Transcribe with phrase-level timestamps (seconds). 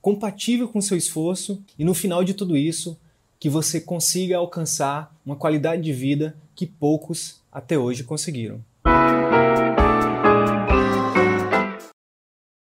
[0.00, 2.98] compatível com seu esforço e no final de tudo isso,
[3.38, 8.64] que você consiga alcançar uma qualidade de vida que poucos até hoje conseguiram.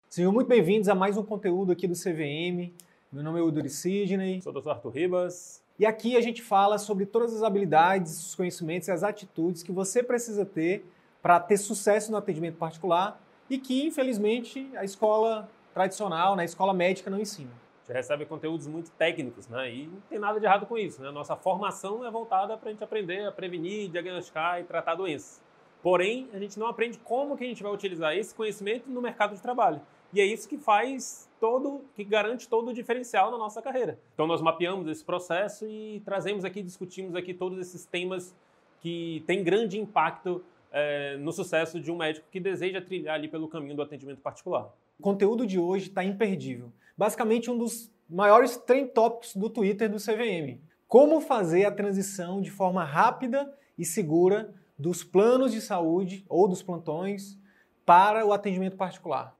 [0.10, 2.72] Sejam muito bem-vindos a mais um conteúdo aqui do CVM.
[3.12, 4.42] Meu nome é Udori Sidney.
[4.42, 4.70] Sou o Dr.
[4.70, 5.62] Arthur Ribas.
[5.80, 9.72] E aqui a gente fala sobre todas as habilidades, os conhecimentos e as atitudes que
[9.72, 10.86] você precisa ter
[11.20, 13.20] para ter sucesso no atendimento particular
[13.50, 17.52] e que, infelizmente, a escola tradicional, na escola médica não ensina.
[17.52, 19.74] A gente recebe conteúdos muito técnicos, né?
[19.74, 21.12] E não tem nada de errado com isso, né?
[21.12, 25.42] Nossa formação é voltada para a gente aprender a prevenir, diagnosticar e tratar doenças.
[25.82, 29.36] Porém, a gente não aprende como que a gente vai utilizar esse conhecimento no mercado
[29.36, 29.82] de trabalho.
[30.14, 34.00] E é isso que faz todo, que garante todo o diferencial na nossa carreira.
[34.14, 38.34] Então nós mapeamos esse processo e trazemos aqui, discutimos aqui todos esses temas
[38.80, 43.48] que têm grande impacto é, no sucesso de um médico que deseja trilhar ali pelo
[43.48, 44.72] caminho do atendimento particular.
[45.04, 46.72] Conteúdo de hoje está imperdível.
[46.98, 50.62] Basicamente, um dos maiores trend topics do Twitter do CVM.
[50.88, 56.64] Como fazer a transição de forma rápida e segura dos planos de saúde ou dos
[56.64, 57.38] plantões
[57.86, 59.38] para o atendimento particular.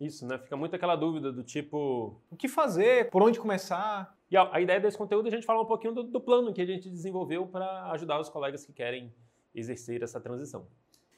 [0.00, 0.36] Isso, né?
[0.36, 2.20] Fica muito aquela dúvida do tipo.
[2.28, 3.08] O que fazer?
[3.08, 4.18] Por onde começar?
[4.28, 6.52] E a, a ideia desse conteúdo é a gente falar um pouquinho do, do plano
[6.52, 9.14] que a gente desenvolveu para ajudar os colegas que querem
[9.54, 10.66] exercer essa transição.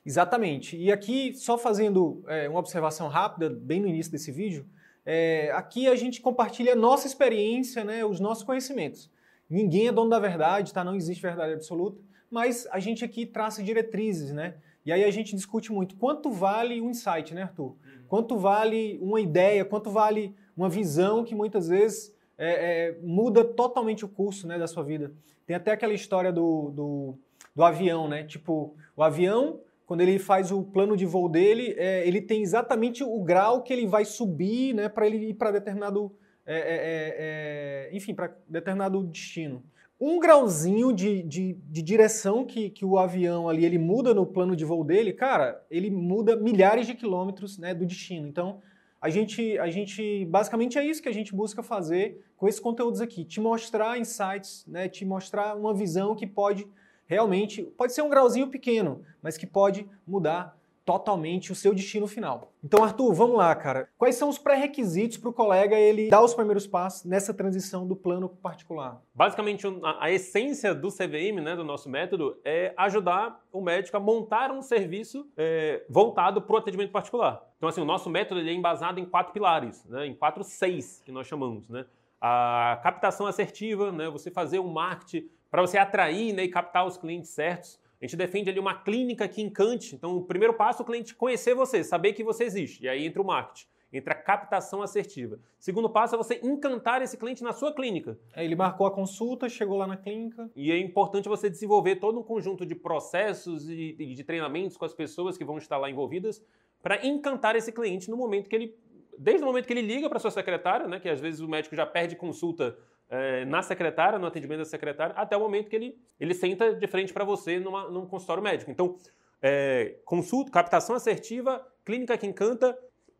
[0.06, 0.76] Exatamente.
[0.76, 4.64] E aqui, só fazendo é, uma observação rápida, bem no início desse vídeo,
[5.04, 9.10] é, aqui a gente compartilha a nossa experiência, né, os nossos conhecimentos.
[9.50, 10.84] Ninguém é dono da verdade, tá?
[10.84, 14.54] não existe verdade absoluta, mas a gente aqui traça diretrizes, né?
[14.84, 17.64] E aí a gente discute muito quanto vale um insight, né, Arthur?
[17.64, 17.76] Uhum.
[18.06, 22.50] Quanto vale uma ideia, quanto vale uma visão que muitas vezes é,
[22.90, 25.12] é, muda totalmente o curso né, da sua vida.
[25.44, 27.18] Tem até aquela história do, do,
[27.54, 28.24] do avião, né?
[28.24, 33.04] Tipo, o avião quando ele faz o plano de voo dele, é, ele tem exatamente
[33.04, 36.12] o grau que ele vai subir né, para ele ir para determinado,
[36.44, 39.62] é, é, é, é enfim, para determinado destino.
[39.98, 44.54] Um grauzinho de, de, de, direção que, que o avião ali ele muda no plano
[44.54, 48.28] de voo dele, cara, ele muda milhares de quilômetros né, do destino.
[48.28, 48.60] Então,
[49.00, 53.00] a gente, a gente, basicamente é isso que a gente busca fazer com esses conteúdos
[53.00, 56.66] aqui, te mostrar insights, né, te mostrar uma visão que pode
[57.06, 60.56] realmente pode ser um grauzinho pequeno, mas que pode mudar
[60.86, 62.52] totalmente o seu destino final.
[62.62, 63.88] Então, Arthur, vamos lá, cara.
[63.98, 67.96] Quais são os pré-requisitos para o colega ele dar os primeiros passos nessa transição do
[67.96, 69.02] plano particular?
[69.12, 74.52] Basicamente, a, essência do CVM, né, do nosso método, é ajudar o médico a montar
[74.52, 77.44] um serviço é, voltado para o atendimento particular.
[77.56, 81.02] Então, assim, o nosso método ele é embasado em quatro pilares, né, em quatro seis
[81.04, 81.84] que nós chamamos, né?
[82.20, 86.96] A captação assertiva, né, você fazer um marketing para você atrair né, e captar os
[86.96, 87.78] clientes certos.
[88.00, 89.94] A gente defende ali uma clínica que encante.
[89.94, 92.84] Então, o primeiro passo é o cliente conhecer você, saber que você existe.
[92.84, 95.38] E aí entra o marketing, entra a captação assertiva.
[95.58, 98.18] Segundo passo é você encantar esse cliente na sua clínica.
[98.34, 100.50] É, ele marcou a consulta, chegou lá na clínica.
[100.54, 104.92] E é importante você desenvolver todo um conjunto de processos e de treinamentos com as
[104.92, 106.44] pessoas que vão estar lá envolvidas
[106.82, 108.76] para encantar esse cliente no momento que ele.
[109.18, 111.74] Desde o momento que ele liga para sua secretária, né, que às vezes o médico
[111.74, 112.76] já perde consulta
[113.08, 116.86] é, na secretária, no atendimento da secretária, até o momento que ele, ele senta de
[116.86, 118.70] frente para você numa, num consultório médico.
[118.70, 118.96] Então,
[119.40, 122.76] é, consulta, captação assertiva, clínica que encanta.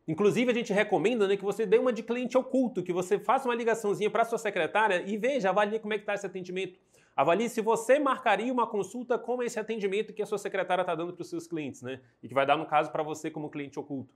[0.08, 3.48] Inclusive, a gente recomenda né, que você dê uma de cliente oculto, que você faça
[3.48, 6.78] uma ligaçãozinha para sua secretária e veja, avalie como é que está esse atendimento.
[7.16, 11.14] Avalie se você marcaria uma consulta com esse atendimento que a sua secretária está dando
[11.14, 12.00] para os seus clientes, né?
[12.22, 14.14] E que vai dar, no caso, para você como cliente oculto.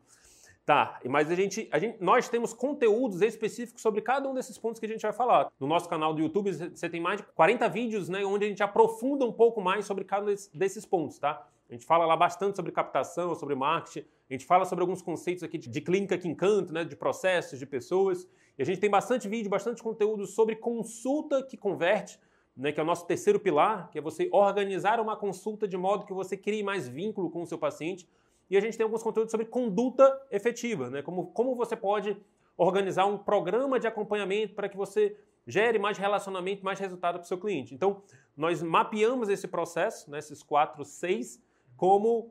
[0.70, 4.78] Tá, mas a gente, a gente, nós temos conteúdos específicos sobre cada um desses pontos
[4.78, 5.50] que a gente vai falar.
[5.58, 8.62] No nosso canal do YouTube, você tem mais de 40 vídeos, né, onde a gente
[8.62, 11.44] aprofunda um pouco mais sobre cada desses pontos, tá?
[11.68, 15.42] A gente fala lá bastante sobre captação, sobre marketing, a gente fala sobre alguns conceitos
[15.42, 18.28] aqui de clínica que encanta, né, de processos, de pessoas.
[18.56, 22.16] E a gente tem bastante vídeo, bastante conteúdo sobre consulta que converte,
[22.56, 26.06] né, que é o nosso terceiro pilar, que é você organizar uma consulta de modo
[26.06, 28.06] que você crie mais vínculo com o seu paciente.
[28.50, 31.02] E a gente tem alguns conteúdos sobre conduta efetiva, né?
[31.02, 32.16] como, como você pode
[32.56, 35.16] organizar um programa de acompanhamento para que você
[35.46, 37.74] gere mais relacionamento, mais resultado para o seu cliente.
[37.74, 38.02] Então,
[38.36, 41.42] nós mapeamos esse processo, né, esses quatro, seis,
[41.76, 42.30] como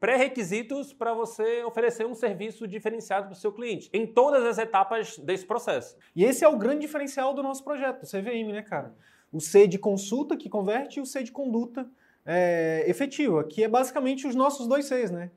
[0.00, 5.18] pré-requisitos para você oferecer um serviço diferenciado para o seu cliente, em todas as etapas
[5.18, 5.96] desse processo.
[6.14, 8.94] E esse é o grande diferencial do nosso projeto, do CVM, né, cara?
[9.32, 11.88] O C de consulta que converte e o C de conduta
[12.24, 15.30] é, efetiva, que é basicamente os nossos dois Cs, né?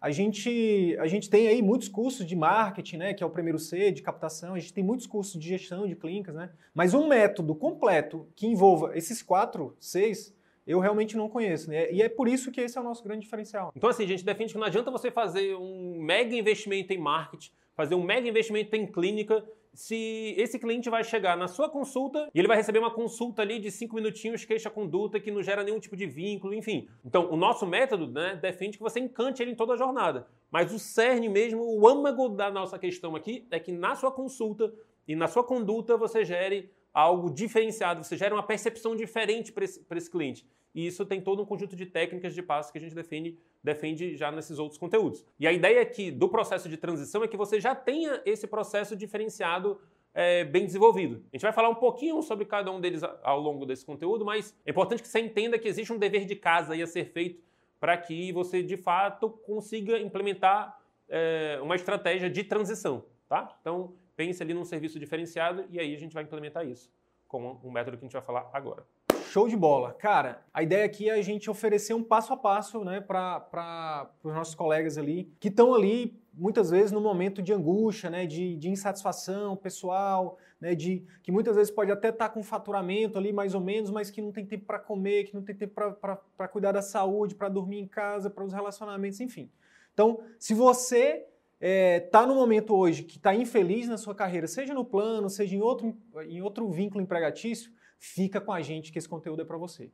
[0.00, 3.58] A gente, a gente tem aí muitos cursos de marketing, né, que é o primeiro
[3.58, 6.50] C, de captação, a gente tem muitos cursos de gestão de clínicas, né?
[6.72, 10.32] Mas um método completo que envolva esses quatro Cs,
[10.64, 11.90] eu realmente não conheço, né?
[11.90, 13.72] E é por isso que esse é o nosso grande diferencial.
[13.74, 17.50] Então, assim, a gente defende que não adianta você fazer um mega investimento em marketing,
[17.74, 22.38] fazer um mega investimento em clínica, se esse cliente vai chegar na sua consulta e
[22.38, 25.96] ele vai receber uma consulta ali de cinco minutinhos, queixa-conduta, que não gera nenhum tipo
[25.96, 26.88] de vínculo, enfim.
[27.04, 30.26] Então, o nosso método né, defende que você encante ele em toda a jornada.
[30.50, 34.72] Mas o cerne mesmo, o âmago da nossa questão aqui é que na sua consulta
[35.06, 39.84] e na sua conduta você gere algo diferenciado, você gera uma percepção diferente para esse,
[39.90, 40.46] esse cliente.
[40.74, 44.30] E isso tem todo um conjunto de técnicas de passos que a gente defende, já
[44.30, 45.24] nesses outros conteúdos.
[45.38, 48.94] E a ideia aqui do processo de transição é que você já tenha esse processo
[48.94, 49.80] diferenciado
[50.14, 51.22] é, bem desenvolvido.
[51.32, 54.54] A gente vai falar um pouquinho sobre cada um deles ao longo desse conteúdo, mas
[54.64, 57.42] é importante que você entenda que existe um dever de casa a ser feito
[57.80, 63.04] para que você, de fato, consiga implementar é, uma estratégia de transição.
[63.28, 63.56] Tá?
[63.60, 66.90] Então, pense ali num serviço diferenciado e aí a gente vai implementar isso
[67.28, 68.84] com um método que a gente vai falar agora.
[69.28, 69.92] Show de bola.
[69.92, 74.32] Cara, a ideia aqui é a gente oferecer um passo a passo né, para os
[74.32, 78.70] nossos colegas ali, que estão ali muitas vezes no momento de angústia, né, de, de
[78.70, 83.54] insatisfação pessoal, né, de que muitas vezes pode até estar tá com faturamento ali mais
[83.54, 86.72] ou menos, mas que não tem tempo para comer, que não tem tempo para cuidar
[86.72, 89.50] da saúde, para dormir em casa, para os relacionamentos, enfim.
[89.92, 91.26] Então, se você está
[91.60, 95.54] é, tá no momento hoje que está infeliz na sua carreira, seja no plano, seja
[95.54, 95.94] em outro,
[96.26, 99.90] em outro vínculo empregatício, fica com a gente que esse conteúdo é para você.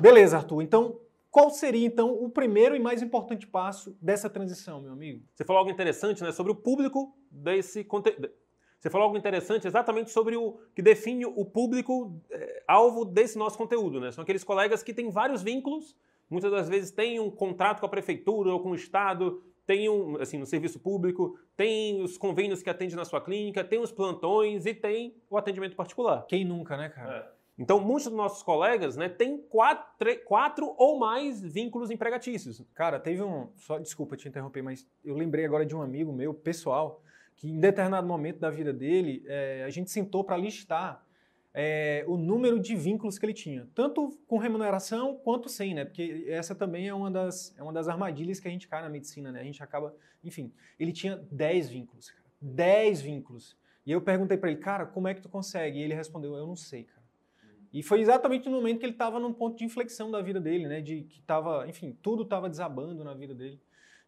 [0.00, 0.62] Beleza, Arthur.
[0.62, 1.00] Então,
[1.30, 5.22] qual seria então o primeiro e mais importante passo dessa transição, meu amigo?
[5.34, 8.30] Você falou algo interessante, né, sobre o público desse conteúdo.
[8.78, 13.58] Você falou algo interessante exatamente sobre o que define o público é, alvo desse nosso
[13.58, 14.12] conteúdo, né?
[14.12, 15.96] São aqueles colegas que têm vários vínculos,
[16.30, 20.16] muitas das vezes têm um contrato com a prefeitura ou com o estado, tem um,
[20.20, 24.64] assim, no serviço público, tem os convênios que atende na sua clínica, tem os plantões
[24.64, 26.24] e tem o atendimento particular.
[26.26, 27.16] Quem nunca, né, cara?
[27.32, 27.35] É.
[27.58, 32.62] Então, muitos dos nossos colegas né, têm quatro, quatro ou mais vínculos empregatícios.
[32.74, 33.48] Cara, teve um.
[33.56, 37.02] Só desculpa te interromper, mas eu lembrei agora de um amigo meu, pessoal,
[37.34, 41.02] que em determinado momento da vida dele, é, a gente sentou para listar
[41.58, 45.86] é, o número de vínculos que ele tinha, tanto com remuneração quanto sem, né?
[45.86, 48.90] Porque essa também é uma das, é uma das armadilhas que a gente cai na
[48.90, 49.40] medicina, né?
[49.40, 49.94] A gente acaba.
[50.22, 52.26] Enfim, ele tinha 10 vínculos, cara.
[52.42, 53.56] 10 vínculos.
[53.86, 55.78] E eu perguntei para ele, cara, como é que tu consegue?
[55.78, 56.95] E ele respondeu, eu não sei, cara.
[57.72, 60.66] E foi exatamente no momento que ele estava num ponto de inflexão da vida dele,
[60.66, 60.80] né?
[60.80, 63.60] De que estava, enfim, tudo estava desabando na vida dele.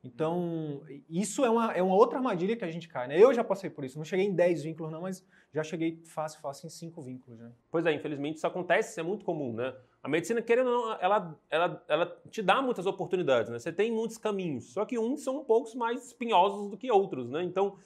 [0.03, 3.21] Então, isso é uma, é uma outra armadilha que a gente cai, né?
[3.21, 3.99] Eu já passei por isso.
[3.99, 7.51] Não cheguei em 10 vínculos, não, mas já cheguei fácil, fácil em 5 vínculos, né?
[7.71, 9.75] Pois é, infelizmente isso acontece, isso é muito comum, né?
[10.01, 13.59] A medicina, querendo ou não, ela, ela, ela te dá muitas oportunidades, né?
[13.59, 17.29] Você tem muitos caminhos, só que uns são um pouco mais espinhosos do que outros,
[17.29, 17.43] né?
[17.43, 17.77] Então,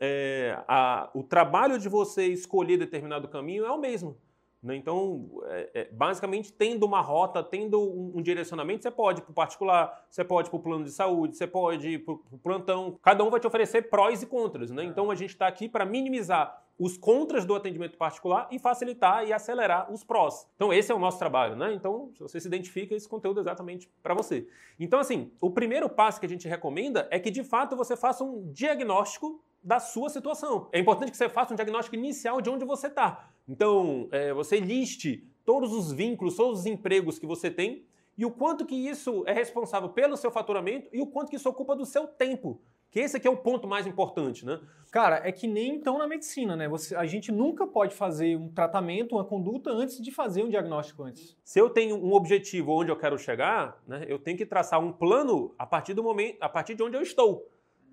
[0.00, 4.16] é, a, o trabalho de você escolher determinado caminho é o mesmo.
[4.62, 4.76] Né?
[4.76, 9.34] Então, é, é, basicamente, tendo uma rota, tendo um, direcionamento, você pode ir para o
[9.34, 12.98] particular, você pode ir para o plano de saúde, você pode ir para o plantão.
[13.02, 14.70] Cada um vai te oferecer prós e contras.
[14.70, 14.84] Né?
[14.84, 19.32] Então, a gente está aqui para minimizar os contras do atendimento particular e facilitar e
[19.32, 20.48] acelerar os prós.
[20.54, 21.56] Então, esse é o nosso trabalho.
[21.56, 21.72] Né?
[21.74, 24.46] Então, se você se identifica, esse conteúdo é exatamente para você.
[24.78, 28.22] Então, assim, o primeiro passo que a gente recomenda é que, de fato, você faça
[28.22, 30.68] um diagnóstico da sua situação.
[30.72, 33.28] É importante que você faça um diagnóstico inicial de onde você está.
[33.48, 37.86] Então, é, você liste todos os vínculos, todos os empregos que você tem
[38.18, 41.48] e o quanto que isso é responsável pelo seu faturamento e o quanto que isso
[41.48, 42.60] ocupa do seu tempo.
[42.90, 44.60] Que esse aqui é o ponto mais importante, né?
[44.90, 46.66] Cara, é que nem então na medicina, né?
[46.68, 51.02] Você, a gente nunca pode fazer um tratamento, uma conduta antes de fazer um diagnóstico
[51.02, 51.36] antes.
[51.44, 54.90] Se eu tenho um objetivo onde eu quero chegar, né, eu tenho que traçar um
[54.90, 57.46] plano a partir do momento, a partir de onde eu estou.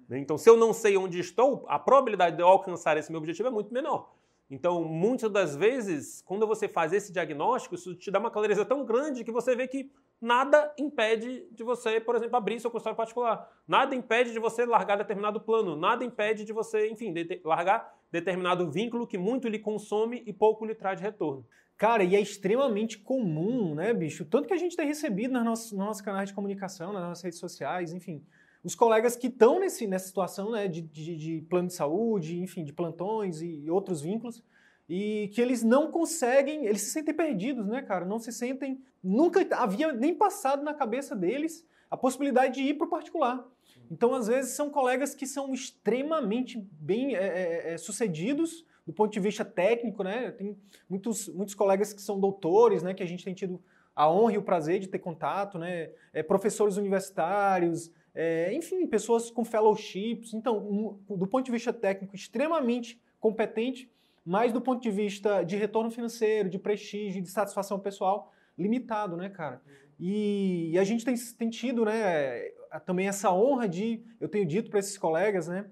[0.07, 0.17] Né?
[0.19, 3.49] Então, se eu não sei onde estou, a probabilidade de eu alcançar esse meu objetivo
[3.49, 4.15] é muito menor.
[4.49, 8.85] Então, muitas das vezes, quando você faz esse diagnóstico, isso te dá uma clareza tão
[8.85, 13.49] grande que você vê que nada impede de você, por exemplo, abrir seu consultório particular.
[13.67, 15.75] Nada impede de você largar determinado plano.
[15.75, 20.63] Nada impede de você, enfim, de largar determinado vínculo que muito lhe consome e pouco
[20.63, 21.45] lhe traz retorno.
[21.75, 24.23] Cara, e é extremamente comum, né, bicho?
[24.25, 27.39] Tanto que a gente tem recebido nossos, nos nossos canais de comunicação, nas nossas redes
[27.39, 28.23] sociais, enfim
[28.65, 32.73] os colegas que estão nessa situação né, de, de, de, plano de saúde, enfim, de
[32.73, 34.43] plantões e outros vínculos,
[34.89, 38.05] e que eles não conseguem, eles se sentem perdidos, né, cara?
[38.05, 42.87] Não se sentem, nunca havia nem passado na cabeça deles a possibilidade de ir para
[42.87, 43.47] o particular.
[43.91, 49.13] Então, às vezes, são colegas que são extremamente bem é, é, é, sucedidos do ponto
[49.13, 50.31] de vista técnico, né?
[50.31, 50.57] Tem
[50.89, 52.95] muitos, muitos colegas que são doutores, né?
[52.95, 53.61] Que a gente tem tido
[53.95, 55.91] a honra e o prazer de ter contato, né?
[56.11, 60.33] É, professores universitários, é, enfim, pessoas com fellowships.
[60.33, 63.91] Então, um, do ponto de vista técnico, extremamente competente,
[64.25, 69.29] mas do ponto de vista de retorno financeiro, de prestígio, de satisfação pessoal, limitado, né,
[69.29, 69.61] cara?
[69.99, 72.51] E, e a gente tem, tem tido, né,
[72.85, 75.65] também essa honra de, eu tenho dito para esses colegas, né,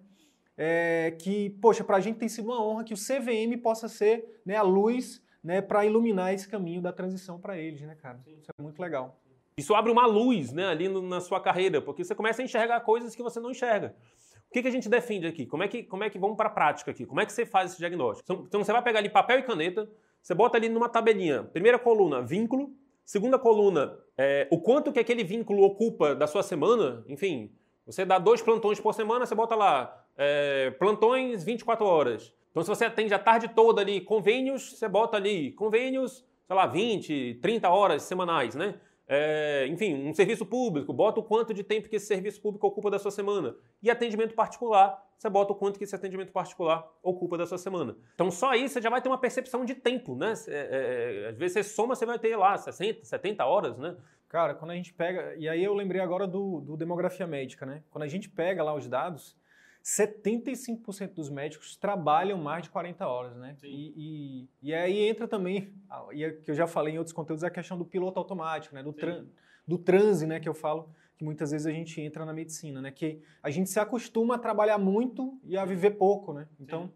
[0.57, 4.41] é, que, poxa, para a gente tem sido uma honra que o CVM possa ser
[4.45, 8.19] né, a luz né, para iluminar esse caminho da transição para eles, né, cara?
[8.23, 8.37] Sim.
[8.39, 9.19] Isso é muito legal.
[9.57, 12.79] Isso abre uma luz né, ali no, na sua carreira, porque você começa a enxergar
[12.81, 13.95] coisas que você não enxerga.
[14.49, 15.45] O que, que a gente defende aqui?
[15.45, 17.05] Como é que, como é que vamos para a prática aqui?
[17.05, 18.31] Como é que você faz esse diagnóstico?
[18.31, 19.89] Então, então você vai pegar ali papel e caneta,
[20.21, 21.43] você bota ali numa tabelinha.
[21.43, 22.71] Primeira coluna, vínculo.
[23.05, 27.03] Segunda coluna, é, o quanto que aquele vínculo ocupa da sua semana.
[27.07, 27.51] Enfim,
[27.85, 32.33] você dá dois plantões por semana, você bota lá é, plantões 24 horas.
[32.51, 36.65] Então, se você atende a tarde toda ali convênios, você bota ali convênios, sei lá,
[36.65, 38.75] 20, 30 horas semanais, né?
[39.07, 42.89] É, enfim, um serviço público, bota o quanto de tempo que esse serviço público ocupa
[42.89, 43.55] da sua semana.
[43.81, 47.95] E atendimento particular, você bota o quanto que esse atendimento particular ocupa da sua semana.
[48.15, 50.33] Então, só aí você já vai ter uma percepção de tempo, né?
[50.47, 53.95] É, é, às vezes você soma, você vai ter lá 60, 70 horas, né?
[54.29, 55.35] Cara, quando a gente pega.
[55.35, 57.83] E aí eu lembrei agora do, do demografia médica, né?
[57.91, 59.37] Quando a gente pega lá os dados,
[59.83, 63.57] 75% dos médicos trabalham mais de 40 horas, né?
[63.63, 65.73] E, e, e, aí entra também,
[66.13, 68.81] e é que eu já falei em outros conteúdos, a questão do piloto automático, né?
[68.81, 69.25] Do, tran,
[69.67, 70.39] do transe, né?
[70.39, 72.91] Que eu falo, que muitas vezes a gente entra na medicina, né?
[72.91, 76.47] Que a gente se acostuma a trabalhar muito e a viver pouco, né?
[76.57, 76.89] Então,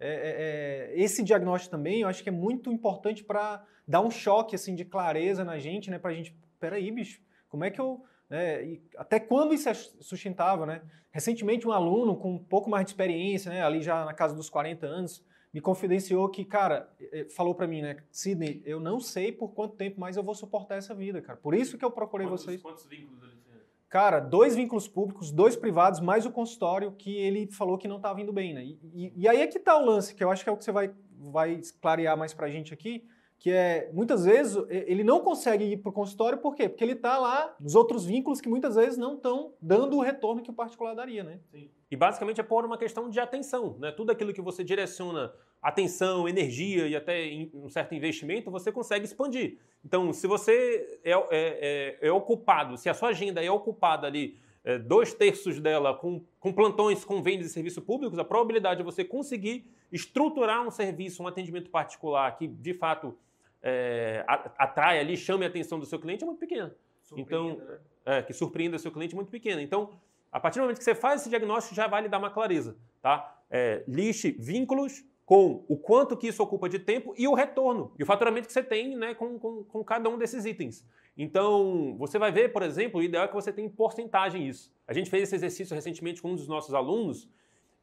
[0.00, 4.10] é, é, é, esse diagnóstico também eu acho que é muito importante para dar um
[4.10, 5.98] choque, assim, de clareza na gente, né?
[5.98, 8.64] Para a gente, peraí, bicho, como é que eu né?
[8.64, 10.80] E até quando isso é sustentável, né?
[11.10, 14.48] Recentemente um aluno com um pouco mais de experiência, né, ali já na casa dos
[14.48, 15.22] 40 anos,
[15.52, 16.90] me confidenciou que, cara,
[17.36, 20.76] falou para mim, né, Sidney, eu não sei por quanto tempo mais eu vou suportar
[20.76, 21.38] essa vida, cara.
[21.38, 22.62] Por isso que eu procurei quantos, vocês.
[22.62, 23.60] Quantos vínculos ele tinha?
[23.90, 28.18] Cara, dois vínculos públicos, dois privados, mais o consultório que ele falou que não estava
[28.22, 28.64] indo bem, né?
[28.64, 30.56] E, e, e, aí é que tá o lance, que eu acho que é o
[30.56, 30.90] que você vai,
[31.30, 33.06] vai clarear mais pra gente aqui,
[33.42, 36.68] que é muitas vezes ele não consegue ir para o consultório, por quê?
[36.68, 40.40] Porque ele está lá nos outros vínculos que muitas vezes não estão dando o retorno
[40.40, 41.40] que o particular daria, né?
[41.50, 41.68] Sim.
[41.90, 43.90] E basicamente é por uma questão de atenção, né?
[43.90, 49.58] Tudo aquilo que você direciona atenção, energia e até um certo investimento, você consegue expandir.
[49.84, 54.38] Então, se você é, é, é, é ocupado, se a sua agenda é ocupada ali
[54.62, 59.04] é, dois terços dela com, com plantões, convênios e serviços públicos, a probabilidade de você
[59.04, 63.18] conseguir estruturar um serviço, um atendimento particular que de fato
[63.62, 64.24] é,
[64.58, 66.74] atrai ali, chame a atenção do seu cliente é muito pequena.
[67.16, 67.78] Então, né?
[68.06, 69.62] é, que surpreenda o seu cliente é muito pequena.
[69.62, 69.90] Então,
[70.30, 72.76] a partir do momento que você faz esse diagnóstico, já vai lhe dar uma clareza.
[73.00, 73.38] Tá?
[73.50, 78.02] É, liste vínculos com o quanto que isso ocupa de tempo e o retorno, e
[78.02, 80.84] o faturamento que você tem né, com, com, com cada um desses itens.
[81.16, 84.72] Então, você vai ver, por exemplo, o ideal é que você tenha em porcentagem isso.
[84.86, 87.28] A gente fez esse exercício recentemente com um dos nossos alunos,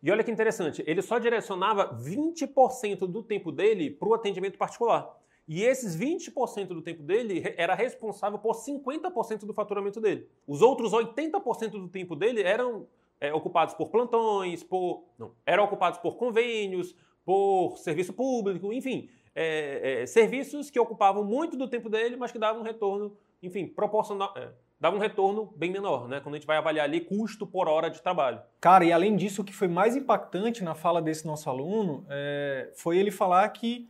[0.01, 5.18] e olha que interessante, ele só direcionava 20% do tempo dele para o atendimento particular.
[5.49, 10.29] E esses 20% do tempo dele era responsável por 50% do faturamento dele.
[10.45, 12.85] Os outros 80% do tempo dele eram
[13.19, 15.05] é, ocupados por plantões, por.
[15.17, 19.09] Não, eram ocupados por convênios, por serviço público, enfim.
[19.33, 23.65] É, é, serviços que ocupavam muito do tempo dele, mas que davam um retorno, enfim,
[23.65, 24.31] proporcional.
[24.37, 26.19] É, dava um retorno bem menor, né?
[26.19, 28.39] Quando a gente vai avaliar ali custo por hora de trabalho.
[28.61, 32.69] Cara, e além disso, o que foi mais impactante na fala desse nosso aluno é,
[32.75, 33.89] foi ele falar que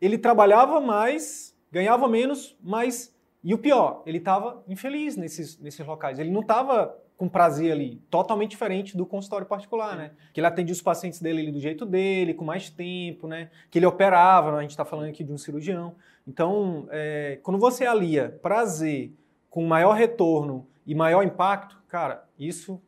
[0.00, 3.14] ele trabalhava mais, ganhava menos, mas.
[3.42, 6.18] E o pior, ele estava infeliz nesses, nesses locais.
[6.18, 10.10] Ele não estava com prazer ali, totalmente diferente do consultório particular, né?
[10.34, 13.50] Que ele atendia os pacientes dele ali do jeito dele, com mais tempo, né?
[13.70, 14.58] Que ele operava, né?
[14.58, 15.94] a gente está falando aqui de um cirurgião.
[16.26, 19.14] Então, é, quando você alia prazer
[19.48, 22.82] com maior retorno e maior impacto, cara, isso,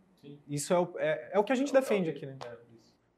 [0.47, 2.37] isso é, o, é, é o que a gente é defende aqui, né?
[2.45, 2.59] É,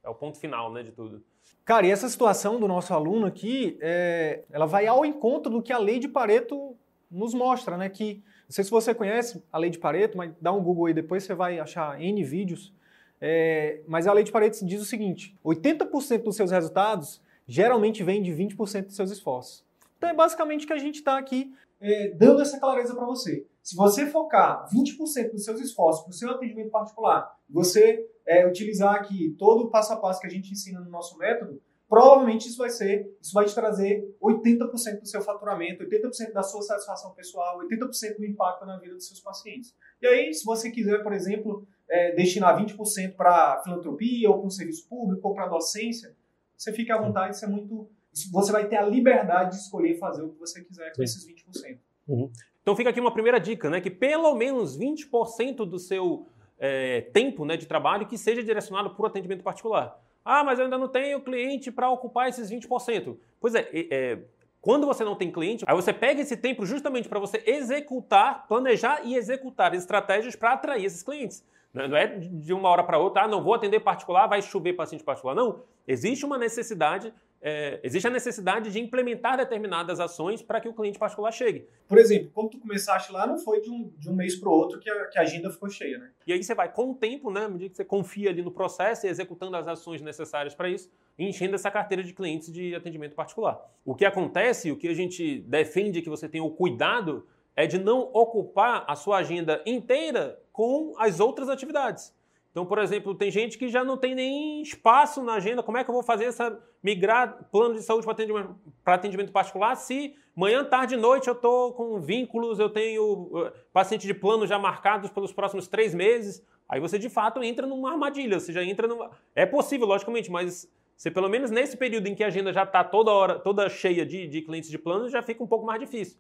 [0.05, 1.25] é o ponto final, né, de tudo.
[1.71, 5.73] Cara, e essa situação do nosso aluno aqui, é, ela vai ao encontro do que
[5.73, 6.77] a lei de Pareto
[7.09, 7.89] nos mostra, né?
[7.89, 10.95] Que, não sei se você conhece a lei de Pareto, mas dá um Google aí
[10.95, 12.75] depois, você vai achar N vídeos.
[13.21, 18.21] É, mas a lei de Pareto diz o seguinte: 80% dos seus resultados geralmente vem
[18.21, 19.65] de 20% dos seus esforços.
[19.97, 23.47] Então é basicamente que a gente está aqui é, dando essa clareza para você.
[23.63, 28.95] Se você focar 20% dos seus esforços para o seu atendimento particular, você é, utilizar
[28.95, 32.59] aqui todo o passo a passo que a gente ensina no nosso método, provavelmente isso
[32.59, 37.59] vai ser, isso vai te trazer 80% do seu faturamento, 80% da sua satisfação pessoal,
[37.59, 39.75] 80% do impacto na vida dos seus pacientes.
[40.01, 44.51] E aí, se você quiser, por exemplo, é, destinar 20% para filantropia, ou para um
[44.51, 46.15] serviço público, ou para docência,
[46.57, 47.91] você fica à vontade, isso é muito.
[48.31, 51.79] Você vai ter a liberdade de escolher fazer o que você quiser com esses 20%.
[52.07, 52.31] Uhum.
[52.63, 53.81] Então fica aqui uma primeira dica, né?
[53.81, 56.27] Que pelo menos 20% do seu
[56.61, 59.99] é, tempo né, de trabalho que seja direcionado para o atendimento particular.
[60.23, 63.17] Ah, mas eu ainda não tenho cliente para ocupar esses 20%.
[63.41, 64.19] Pois é, é,
[64.61, 69.01] quando você não tem cliente, aí você pega esse tempo justamente para você executar, planejar
[69.03, 71.43] e executar estratégias para atrair esses clientes.
[71.73, 75.03] Não é de uma hora para outra, ah, não vou atender particular, vai chover paciente
[75.03, 75.35] particular.
[75.35, 75.63] Não.
[75.89, 80.99] Existe uma necessidade é, existe a necessidade de implementar determinadas ações para que o cliente
[80.99, 81.67] particular chegue.
[81.89, 84.53] Por exemplo, quando tu começaste lá, não foi de um, de um mês para o
[84.53, 86.11] outro que a, que a, agenda ficou cheia, né?
[86.27, 88.51] E aí você vai, com o tempo, né, à medida que você confia ali no
[88.51, 93.15] processo e executando as ações necessárias para isso, enchendo essa carteira de clientes de atendimento
[93.15, 93.59] particular.
[93.85, 97.79] O que acontece, o que a gente defende que você tenha o cuidado, é de
[97.79, 102.15] não ocupar a sua agenda inteira com as outras atividades.
[102.51, 105.63] Então, por exemplo, tem gente que já não tem nem espaço na agenda.
[105.63, 109.33] Como é que eu vou fazer essa migrar plano de saúde para atendimento, para atendimento
[109.33, 114.15] particular se manhã, tarde e noite eu estou com vínculos, eu tenho uh, paciente de
[114.15, 116.45] plano já marcados pelos próximos três meses?
[116.69, 118.41] Aí você de fato entra numa armadilha.
[118.41, 119.11] Você já entra numa.
[119.35, 122.83] É possível, logicamente, mas você pelo menos nesse período em que a agenda já está
[122.83, 126.19] toda hora, toda cheia de, de clientes de plano, já fica um pouco mais difícil.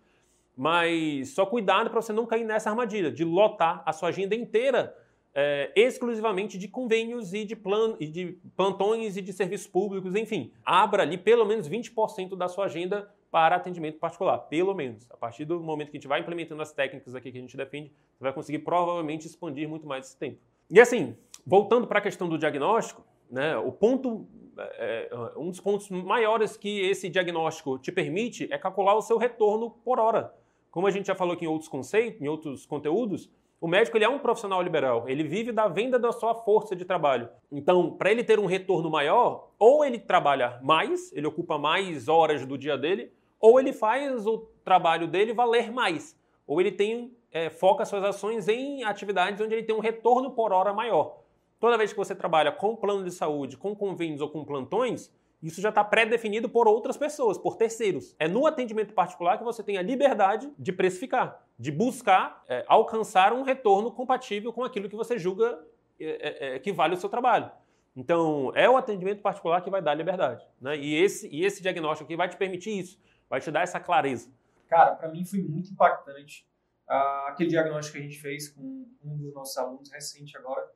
[0.57, 4.95] Mas só cuidado para você não cair nessa armadilha de lotar a sua agenda inteira
[5.35, 10.53] é, exclusivamente de convênios e de, plan, e de plantões e de serviços públicos, enfim.
[10.65, 15.07] Abra ali pelo menos 20% da sua agenda para atendimento particular, pelo menos.
[15.11, 17.57] A partir do momento que a gente vai implementando as técnicas aqui que a gente
[17.57, 20.39] defende, você vai conseguir provavelmente expandir muito mais esse tempo.
[20.69, 24.27] E assim, voltando para a questão do diagnóstico, né, o ponto,
[24.59, 29.17] é, é, um dos pontos maiores que esse diagnóstico te permite é calcular o seu
[29.17, 30.35] retorno por hora.
[30.71, 33.31] Como a gente já falou aqui em outros conceitos, em outros conteúdos,
[33.61, 36.85] o médico ele é um profissional liberal, ele vive da venda da sua força de
[36.85, 37.29] trabalho.
[37.53, 42.47] Então, para ele ter um retorno maior, ou ele trabalha mais, ele ocupa mais horas
[42.47, 47.51] do dia dele, ou ele faz o trabalho dele valer mais, ou ele tem é,
[47.51, 51.19] foca suas ações em atividades onde ele tem um retorno por hora maior.
[51.59, 55.61] Toda vez que você trabalha com plano de saúde, com convênios ou com plantões, isso
[55.61, 58.15] já está pré-definido por outras pessoas, por terceiros.
[58.19, 63.33] É no atendimento particular que você tem a liberdade de precificar, de buscar é, alcançar
[63.33, 65.59] um retorno compatível com aquilo que você julga
[65.99, 67.51] é, é, é, que vale o seu trabalho.
[67.97, 70.47] Então, é o atendimento particular que vai dar liberdade.
[70.61, 70.79] Né?
[70.79, 72.99] E, esse, e esse diagnóstico aqui vai te permitir isso,
[73.29, 74.31] vai te dar essa clareza.
[74.69, 76.47] Cara, para mim foi muito impactante
[76.89, 80.71] uh, aquele diagnóstico que a gente fez com um dos nossos alunos recente agora,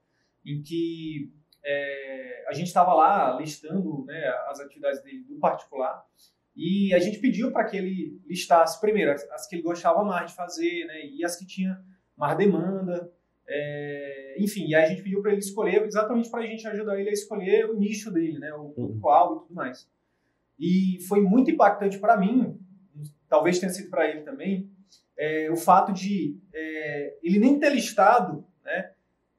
[0.44, 1.32] em que
[1.64, 6.04] é, a gente estava lá listando né, as atividades dele do particular
[6.54, 10.30] e a gente pediu para que ele listasse primeiro as, as, que ele gostava mais
[10.30, 11.82] de fazer né, e as que tinha
[12.16, 13.10] mais demanda.
[13.46, 16.98] É, enfim, e aí a gente pediu para ele escolher exatamente para a gente ajudar
[16.98, 19.38] ele a escolher o nicho dele, né, o público-alvo uhum.
[19.38, 19.90] e tudo mais.
[20.58, 22.58] E foi muito impactante para mim,
[23.28, 24.70] talvez tenha sido para ele também,
[25.16, 28.92] é, o fato de é, ele nem ter listado né,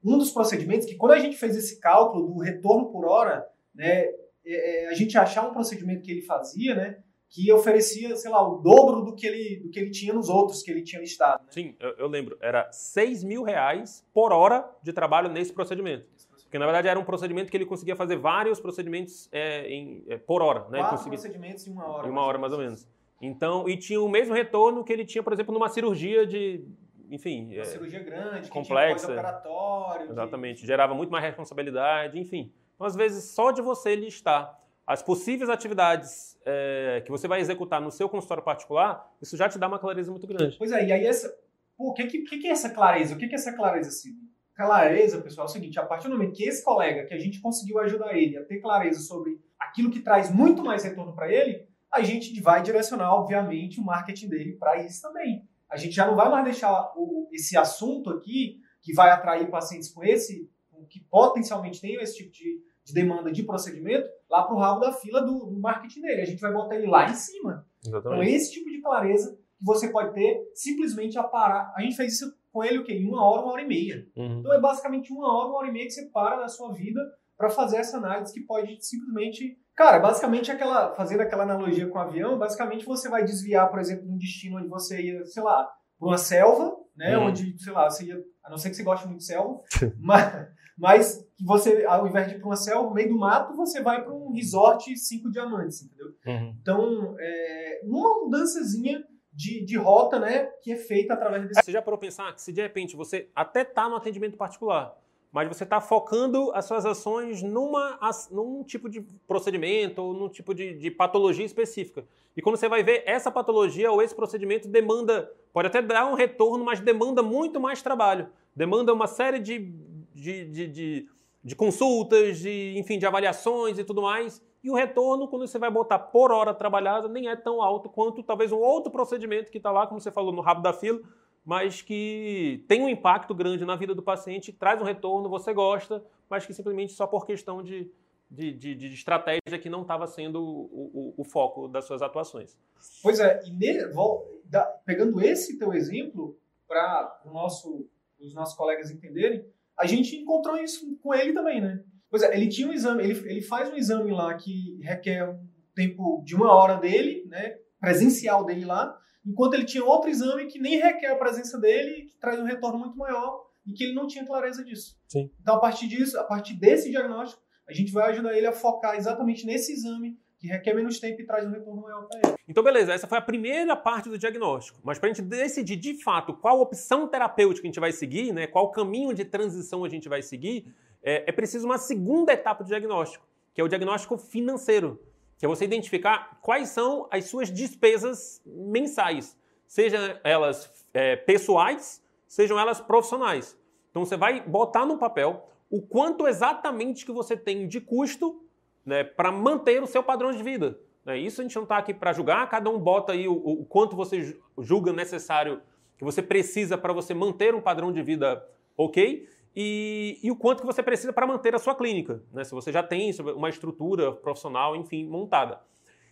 [0.05, 4.03] um dos procedimentos que quando a gente fez esse cálculo do retorno por hora, né,
[4.45, 8.47] é, é, a gente achar um procedimento que ele fazia, né, que oferecia, sei lá,
[8.47, 11.43] o dobro do que ele, do que ele tinha nos outros que ele tinha listado.
[11.43, 11.49] Né?
[11.49, 16.05] Sim, eu, eu, lembro, era 6 mil reais por hora de trabalho nesse procedimento.
[16.43, 20.17] Porque, na verdade, era um procedimento que ele conseguia fazer vários procedimentos é, em, é,
[20.17, 20.61] por hora.
[20.69, 20.79] Né?
[20.79, 21.19] Quatro conseguia...
[21.19, 22.07] procedimentos em uma hora.
[22.07, 22.87] Em uma hora, mais ou menos.
[23.21, 26.63] Então, e tinha o mesmo retorno que ele tinha, por exemplo, numa cirurgia de
[27.09, 27.53] enfim.
[27.53, 29.11] Uma é, cirurgia grande, complexa.
[29.11, 30.11] operatório.
[30.11, 30.61] Exatamente.
[30.61, 30.67] De...
[30.67, 32.51] Gerava muito mais responsabilidade, enfim.
[32.75, 37.81] Então, às vezes, só de você listar as possíveis atividades é, que você vai executar
[37.81, 40.57] no seu consultório particular, isso já te dá uma clareza muito grande.
[40.57, 41.33] Pois é, e aí essa.
[41.77, 43.15] Pô, o que, que, que é essa clareza?
[43.15, 44.11] O que, que é essa clareza, assim?
[44.55, 47.41] Clareza, pessoal, é o seguinte: a partir do momento que esse colega, que a gente
[47.41, 51.67] conseguiu ajudar ele a ter clareza sobre aquilo que traz muito mais retorno para ele,
[51.91, 55.47] a gente vai direcionar, obviamente, o marketing dele para isso também.
[55.69, 59.89] A gente já não vai mais deixar o, esse assunto aqui, que vai atrair pacientes
[59.89, 60.49] com esse,
[60.89, 64.93] que potencialmente tenham esse tipo de, de demanda de procedimento, lá para o rabo da
[64.93, 66.21] fila do, do, marketing dele.
[66.21, 67.65] A gente vai botar ele lá em cima.
[67.83, 68.21] Exatamente.
[68.21, 71.73] Então, esse tipo de clareza que você pode ter simplesmente a parar.
[71.75, 72.93] A gente fez isso com ele o quê?
[72.93, 74.07] Em uma hora, uma hora e meia.
[74.15, 74.39] Uhum.
[74.39, 77.01] Então, é basicamente uma hora, uma hora e meia que você para na sua vida
[77.37, 82.01] para fazer essa análise que pode simplesmente Cara, basicamente aquela, fazendo aquela analogia com o
[82.01, 85.69] avião, basicamente você vai desviar, por exemplo, de um destino onde você ia, sei lá,
[85.99, 87.17] para uma selva, né?
[87.17, 87.25] Uhum.
[87.25, 89.59] Onde, sei lá, você ia, a não ser que você goste muito de selva,
[89.99, 93.81] mas, mas você, ao invés de ir para uma selva, no meio do mato, você
[93.81, 96.07] vai para um resort cinco diamantes, entendeu?
[96.25, 96.57] Uhum.
[96.61, 101.61] Então, é, uma mudançazinha de, de rota, né, que é feita através desse.
[101.61, 104.97] Você já parou pensar que se de repente você até está no atendimento particular,
[105.35, 107.99] mas você está focando as suas ações numa,
[108.31, 112.05] num tipo de procedimento ou num tipo de, de, patologia específica.
[112.37, 116.13] E quando você vai ver, essa patologia ou esse procedimento demanda, pode até dar um
[116.13, 118.29] retorno, mas demanda muito mais trabalho.
[118.55, 119.73] Demanda uma série de,
[120.13, 121.09] de, de, de,
[121.43, 124.41] de consultas, de, enfim, de avaliações e tudo mais.
[124.63, 128.23] E o retorno, quando você vai botar por hora trabalhada, nem é tão alto quanto
[128.23, 131.01] talvez um outro procedimento que está lá, como você falou, no rabo da fila,
[131.45, 136.03] mas que tem um impacto grande na vida do paciente, traz um retorno, você gosta,
[136.27, 137.91] mas que simplesmente só por questão de,
[138.29, 142.57] de, de, de estratégia que não estava sendo o, o, o, foco das suas atuações.
[143.03, 146.35] Pois é, e ne, vou, da, pegando esse teu exemplo
[146.67, 147.87] para nosso,
[148.19, 149.45] os nossos colegas entenderem,
[149.77, 151.83] a gente encontrou isso com ele também, né?
[152.09, 155.45] Pois é, ele tinha um exame, ele, ele faz um exame lá que requer um
[155.75, 157.59] tempo de uma hora dele, né?
[157.79, 162.15] Presencial dele lá, enquanto ele tinha outro exame que nem requer a presença dele, que
[162.17, 164.97] traz um retorno muito maior e que ele não tinha clareza disso.
[165.07, 165.31] Sim.
[165.41, 168.95] Então, a partir disso, a partir desse diagnóstico, a gente vai ajudar ele a focar
[168.95, 172.37] exatamente nesse exame que requer menos tempo e traz um retorno maior para ele.
[172.47, 174.79] Então, beleza, essa foi a primeira parte do diagnóstico.
[174.83, 178.45] Mas para a gente decidir de fato qual opção terapêutica a gente vai seguir, né,
[178.45, 180.67] qual caminho de transição a gente vai seguir,
[181.01, 184.99] é, é preciso uma segunda etapa do diagnóstico, que é o diagnóstico financeiro,
[185.37, 192.59] que é você identificar quais são as suas despesas mensais, sejam elas é, pessoais, sejam
[192.59, 193.57] elas profissionais.
[193.89, 198.41] Então você vai botar no papel o quanto exatamente que você tem de custo
[198.85, 200.79] né, para manter o seu padrão de vida.
[201.03, 201.17] Né?
[201.17, 203.95] Isso a gente não está aqui para julgar, cada um bota aí o, o quanto
[203.95, 205.61] você julga necessário,
[205.97, 208.45] que você precisa para você manter um padrão de vida
[208.77, 212.43] ok e, e o quanto que você precisa para manter a sua clínica, né?
[212.43, 215.61] se você já tem uma estrutura profissional, enfim, montada.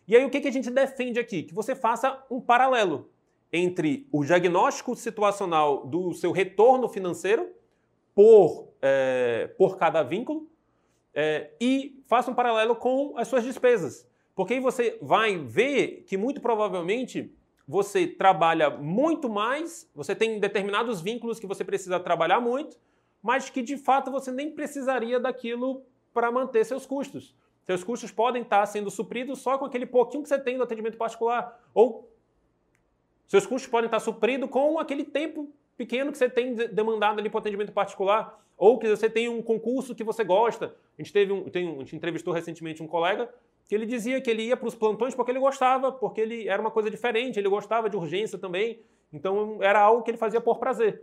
[0.08, 1.43] E aí o que, que a gente defende aqui?
[1.43, 3.10] Que você faça um paralelo
[3.51, 7.49] entre o diagnóstico situacional do seu retorno financeiro
[8.15, 10.47] por, é, por cada vínculo
[11.13, 14.08] é, e faça um paralelo com as suas despesas.
[14.36, 17.32] Porque aí você vai ver que muito provavelmente
[17.67, 22.77] você trabalha muito mais, você tem determinados vínculos que você precisa trabalhar muito,
[23.23, 25.81] mas que de fato você nem precisaria daquilo
[26.13, 27.33] para manter seus custos.
[27.65, 30.97] Seus custos podem estar sendo supridos só com aquele pouquinho que você tem do atendimento
[30.97, 31.63] particular.
[31.73, 32.12] Ou
[33.25, 37.38] seus custos podem estar supridos com aquele tempo pequeno que você tem demandado ali para
[37.38, 38.38] o atendimento particular.
[38.57, 40.75] Ou que você tem um concurso que você gosta.
[40.99, 43.33] A gente, teve um, tem a gente entrevistou recentemente um colega
[43.65, 46.62] que ele dizia que ele ia para os plantões porque ele gostava, porque ele era
[46.62, 48.81] uma coisa diferente, ele gostava de urgência também.
[49.12, 51.01] Então era algo que ele fazia por prazer.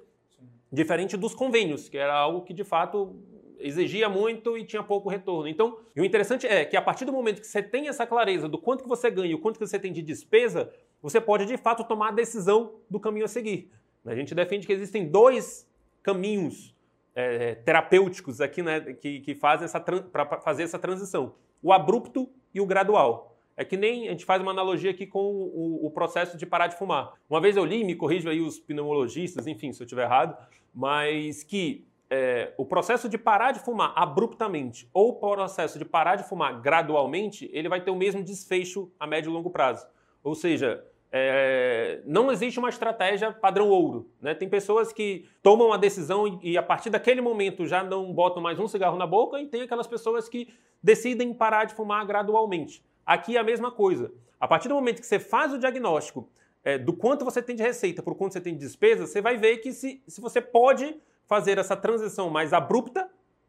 [0.72, 3.16] Diferente dos convênios, que era algo que de fato
[3.58, 5.48] exigia muito e tinha pouco retorno.
[5.48, 8.58] Então, o interessante é que a partir do momento que você tem essa clareza do
[8.58, 11.56] quanto que você ganha e o quanto que você tem de despesa, você pode de
[11.56, 13.70] fato tomar a decisão do caminho a seguir.
[14.04, 15.68] A gente defende que existem dois
[16.02, 16.74] caminhos
[17.14, 22.60] é, terapêuticos aqui, né, que, que fazem essa para fazer essa transição: o abrupto e
[22.60, 23.29] o gradual.
[23.60, 26.68] É que nem a gente faz uma analogia aqui com o, o, processo de parar
[26.68, 27.12] de fumar.
[27.28, 30.34] Uma vez eu li, me corrijo aí os pneumologistas, enfim, se eu estiver errado,
[30.74, 36.16] mas que é, o processo de parar de fumar abruptamente ou o processo de parar
[36.16, 39.86] de fumar gradualmente, ele vai ter o mesmo desfecho a médio e longo prazo.
[40.24, 44.08] Ou seja, é, não existe uma estratégia padrão ouro.
[44.22, 44.34] Né?
[44.34, 48.42] Tem pessoas que tomam a decisão e, e, a partir daquele momento já não botam
[48.42, 50.48] mais um cigarro na boca, e tem aquelas pessoas que
[50.82, 52.82] decidem parar de fumar gradualmente.
[53.04, 54.12] Aqui é a mesma coisa.
[54.38, 56.28] A partir do momento que você faz o diagnóstico
[56.64, 59.36] é, do quanto você tem de receita por quanto você tem de despesa, você vai
[59.36, 63.08] ver que se, se você pode fazer essa transição mais abrupta,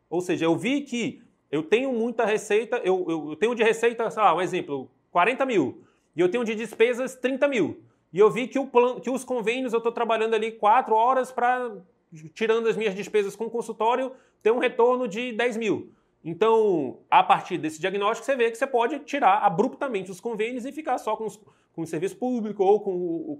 [0.10, 4.22] ou seja, eu vi que eu tenho muita receita, eu, eu, tenho de receita, sei
[4.22, 5.84] lá, um exemplo, 40 mil,
[6.16, 7.82] e eu tenho de despesas 30 mil.
[8.14, 11.32] E eu vi que, o plan, que os convênios eu estou trabalhando ali 4 horas
[11.32, 11.72] para,
[12.34, 14.12] tirando as minhas despesas com o consultório,
[14.44, 15.92] ter um retorno de 10 mil.
[16.23, 20.71] Então, a partir desse diagnóstico, você vê que você pode tirar abruptamente os convênios e
[20.71, 21.39] ficar só com, os,
[21.73, 22.91] com o serviço público ou com,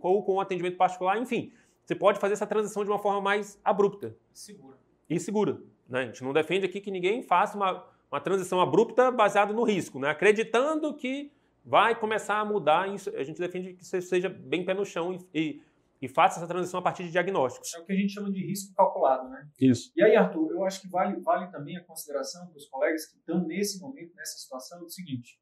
[0.02, 1.52] ou com o atendimento particular, enfim.
[1.86, 4.16] Você pode fazer essa transição de uma forma mais abrupta.
[4.34, 4.78] Segura.
[5.10, 5.62] E segura.
[5.88, 6.02] Né?
[6.02, 10.00] A gente não defende aqui que ninguém faça uma, uma transição abrupta baseada no risco,
[10.00, 10.10] né?
[10.10, 11.32] acreditando que
[11.64, 12.86] vai começar a mudar.
[13.16, 15.62] A gente defende que você seja bem pé no chão e, e
[16.02, 17.74] e faça essa transição a partir de diagnósticos.
[17.76, 19.48] É o que a gente chama de risco calculado, né?
[19.60, 19.92] Isso.
[19.96, 23.18] E aí, Arthur, eu acho que vale, vale também a consideração para os colegas que
[23.18, 25.38] estão nesse momento, nessa situação, é o seguinte.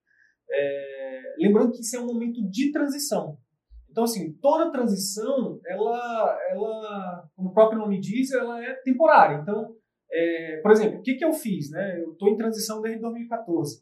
[0.51, 3.37] É, lembrando que isso é um momento de transição.
[3.89, 9.41] Então, assim, toda transição, ela, ela, como o próprio nome diz, ela é temporária.
[9.41, 9.75] Então,
[10.11, 11.71] é, por exemplo, o que, que eu fiz?
[11.71, 12.01] Né?
[12.01, 13.81] Eu estou em transição desde 2014.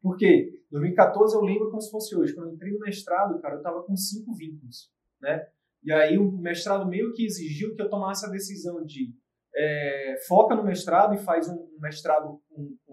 [0.00, 0.50] Por quê?
[0.70, 2.34] 2014 eu lembro como se fosse hoje.
[2.34, 4.90] Quando eu entrei no mestrado, cara, eu estava com cinco vínculos.
[5.20, 5.46] né?
[5.84, 9.12] E aí o mestrado meio que exigiu que eu tomasse a decisão de
[9.54, 12.40] é, foca no mestrado e faz um, mestrado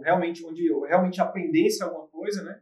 [0.04, 2.60] realmente onde eu realmente aprendesse alguma coisa, né?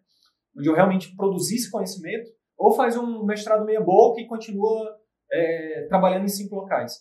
[0.57, 4.95] Onde eu realmente produzisse conhecimento, ou faz um mestrado meia boca e continua
[5.31, 6.93] é, trabalhando em cinco locais.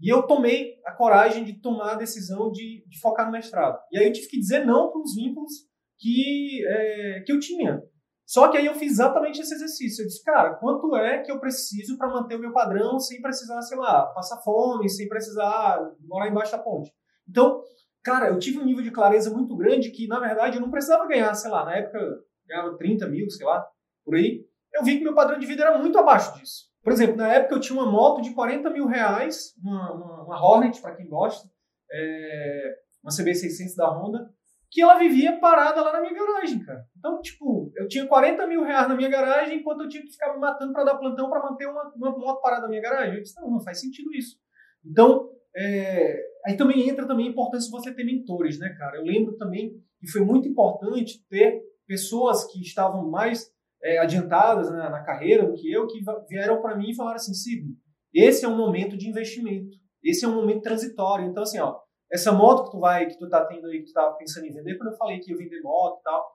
[0.00, 3.78] E eu tomei a coragem de tomar a decisão de, de focar no mestrado.
[3.92, 5.52] E aí eu tive que dizer não para os vínculos
[5.98, 7.80] que, é, que eu tinha.
[8.26, 10.02] Só que aí eu fiz exatamente esse exercício.
[10.02, 13.60] Eu disse, cara, quanto é que eu preciso para manter o meu padrão sem precisar,
[13.62, 16.90] sei lá, passar fome, sem precisar morar embaixo da ponte?
[17.28, 17.62] Então,
[18.02, 21.06] cara, eu tive um nível de clareza muito grande que, na verdade, eu não precisava
[21.06, 21.98] ganhar, sei lá, na época
[22.46, 23.66] ganhava 30 mil, sei lá,
[24.04, 24.44] por aí.
[24.72, 26.64] Eu vi que meu padrão de vida era muito abaixo disso.
[26.82, 30.44] Por exemplo, na época eu tinha uma moto de 40 mil reais, uma, uma, uma
[30.44, 31.48] Hornet, para quem gosta,
[31.90, 34.30] é, uma CB600 da Honda,
[34.74, 36.84] que ela vivia parada lá na minha garagem, cara.
[36.98, 40.34] Então, tipo, eu tinha 40 mil reais na minha garagem, enquanto eu tinha que ficar
[40.34, 43.14] me matando para dar plantão para manter uma, uma moto parada na minha garagem.
[43.14, 44.36] Eu disse, não, não faz sentido isso.
[44.84, 48.96] Então, é, aí também entra também a importância de você ter mentores, né, cara?
[48.96, 53.48] Eu lembro também que foi muito importante ter pessoas que estavam mais
[53.80, 57.32] é, adiantadas né, na carreira do que eu, que vieram para mim e falaram assim,
[57.32, 57.76] Sidney,
[58.12, 61.26] esse é um momento de investimento, esse é um momento transitório.
[61.26, 61.78] Então, assim, ó,
[62.10, 64.52] essa moto que tu vai, que tu tá tendo aí, que tu tá pensando em
[64.52, 66.34] vender, quando eu falei que ia vender moto e tal,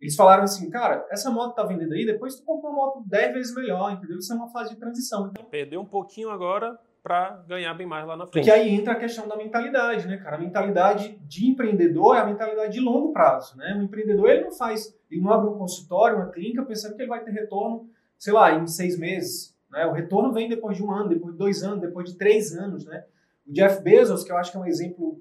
[0.00, 3.34] eles falaram assim, cara, essa moto tá vendendo aí, depois tu compra uma moto 10
[3.34, 4.18] vezes melhor, entendeu?
[4.18, 5.28] Isso é uma fase de transição.
[5.30, 8.44] Então, Perdeu um pouquinho agora para ganhar bem mais lá na frente.
[8.44, 10.36] Porque aí entra a questão da mentalidade, né, cara?
[10.36, 13.76] A mentalidade de empreendedor é a mentalidade de longo prazo, né?
[13.78, 17.08] O empreendedor, ele não faz, ele não abre um consultório, uma clínica, pensando que ele
[17.08, 19.86] vai ter retorno, sei lá, em seis meses, né?
[19.86, 22.84] O retorno vem depois de um ano, depois de dois anos, depois de três anos,
[22.84, 23.04] né?
[23.50, 25.20] O Jeff Bezos, que eu acho que é um exemplo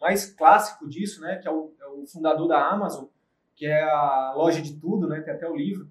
[0.00, 3.04] mais clássico disso, né, que é o, é o fundador da Amazon,
[3.54, 5.88] que é a loja de tudo, né, tem até o livro.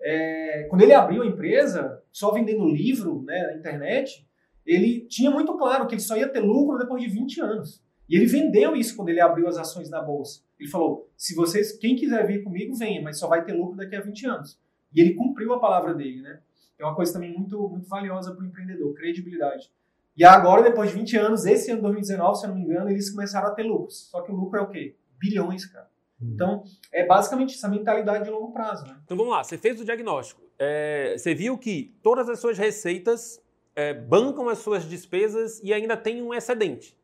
[0.00, 4.26] É, quando ele abriu a empresa, só vendendo livro né, na internet,
[4.64, 7.82] ele tinha muito claro que ele só ia ter lucro depois de 20 anos.
[8.08, 10.42] E ele vendeu isso quando ele abriu as ações na bolsa.
[10.58, 13.94] Ele falou: se vocês, quem quiser vir comigo, venha, mas só vai ter lucro daqui
[13.94, 14.58] a 20 anos.
[14.94, 16.40] E ele cumpriu a palavra dele, né?
[16.78, 19.70] É uma coisa também muito, muito valiosa para o empreendedor, credibilidade.
[20.16, 23.10] E agora, depois de 20 anos, esse ano 2019, se eu não me engano, eles
[23.10, 24.08] começaram a ter lucros.
[24.10, 24.96] Só que o lucro é o quê?
[25.18, 25.88] Bilhões, cara.
[26.20, 26.30] Hum.
[26.34, 28.86] Então, é basicamente essa mentalidade de longo prazo.
[28.86, 28.96] Né?
[29.04, 30.42] Então vamos lá, você fez o diagnóstico.
[30.58, 33.42] É, você viu que todas as suas receitas
[33.74, 36.96] é, bancam as suas despesas e ainda tem um excedente.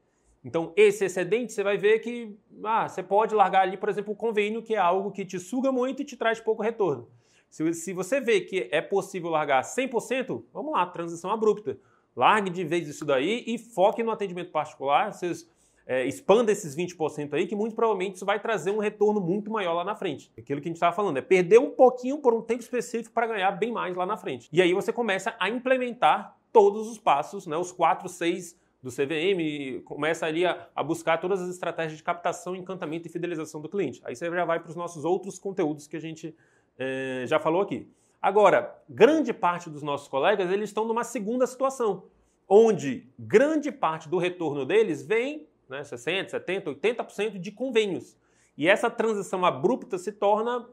[0.45, 4.17] Então, esse excedente, você vai ver que ah, você pode largar ali, por exemplo, o
[4.17, 7.09] convênio, que é algo que te suga muito e te traz pouco retorno.
[7.49, 11.79] Se, se você vê que é possível largar 100%, vamos lá, transição abrupta.
[12.15, 15.13] Largue de vez isso daí e foque no atendimento particular.
[15.13, 15.49] Vocês
[15.87, 19.75] é, expanda esses 20% aí, que muito provavelmente isso vai trazer um retorno muito maior
[19.75, 20.31] lá na frente.
[20.39, 23.27] Aquilo que a gente estava falando, é perder um pouquinho por um tempo específico para
[23.27, 24.49] ganhar bem mais lá na frente.
[24.53, 29.83] E aí você começa a implementar todos os passos, né, os 4, 6 do CVM,
[29.85, 34.03] começa ali a, a, buscar todas as estratégias de captação, encantamento e fidelização do cliente.
[34.05, 36.35] Aí você já vai para os nossos outros conteúdos que a gente
[36.77, 37.89] é, já falou aqui.
[38.23, 42.05] Agora, grande parte dos nossos colegas eles estão numa segunda situação,
[42.49, 48.17] onde grande parte do retorno deles vem, né, 60, 70, 80% de convênios.
[48.57, 50.69] E essa transição abrupta se torna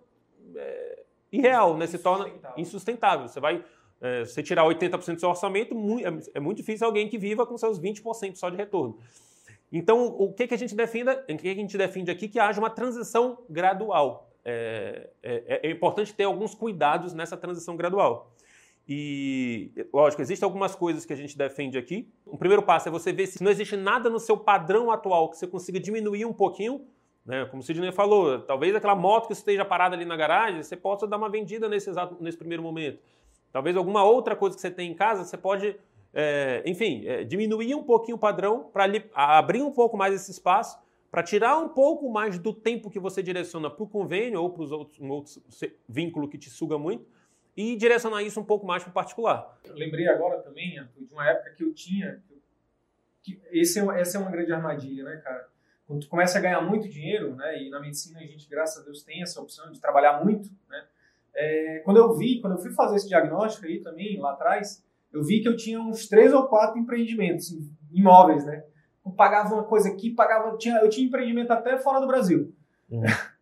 [0.55, 1.87] é, irreal, né?
[1.87, 3.27] se torna insustentável.
[3.27, 3.63] Você vai
[4.01, 7.57] é, você tirar 80% do seu orçamento, é, é muito difícil alguém que viva com
[7.57, 8.99] seus 20% só de retorno.
[9.71, 12.27] Então, o que, que a gente defende, o que, que a gente defende aqui?
[12.27, 18.33] Que haja uma transição gradual é, é, é, importante ter alguns cuidados nessa transição gradual.
[18.87, 22.11] E, lógico, existem algumas coisas que a gente defende aqui.
[22.25, 25.37] O primeiro passo é você ver se não existe nada no seu padrão atual que
[25.37, 26.87] você consiga diminuir um pouquinho.
[27.23, 27.45] Né?
[27.45, 31.05] Como o Sidney falou, talvez aquela moto que esteja parada ali na garagem, você possa
[31.05, 32.99] dar uma vendida nesse, exato, nesse primeiro momento.
[33.51, 35.75] Talvez alguma outra coisa que você tem em casa, você pode,
[36.11, 40.79] é, enfim, é, diminuir um pouquinho o padrão para abrir um pouco mais esse espaço
[41.11, 44.63] para tirar um pouco mais do tempo que você direciona para o convênio ou para
[44.63, 45.41] os outros, um outro
[45.87, 47.05] vínculo que te suga muito
[47.57, 49.59] e direcionar isso um pouco mais para o particular.
[49.65, 52.21] Eu lembrei agora também, de uma época que eu tinha.
[53.21, 55.49] Que esse é, essa é uma grande armadilha, né, cara?
[55.85, 58.85] Quando tu começa a ganhar muito dinheiro, né, e na medicina a gente, graças a
[58.85, 60.85] Deus, tem essa opção de trabalhar muito, né?
[61.33, 65.23] É, quando eu vi, quando eu fui fazer esse diagnóstico aí também, lá atrás, eu
[65.23, 67.51] vi que eu tinha uns três ou quatro empreendimentos
[67.91, 68.63] imóveis, né?
[69.05, 70.57] Eu pagava uma coisa aqui, pagava.
[70.57, 72.53] Tinha, eu tinha empreendimento até fora do Brasil.
[72.89, 73.03] Uhum.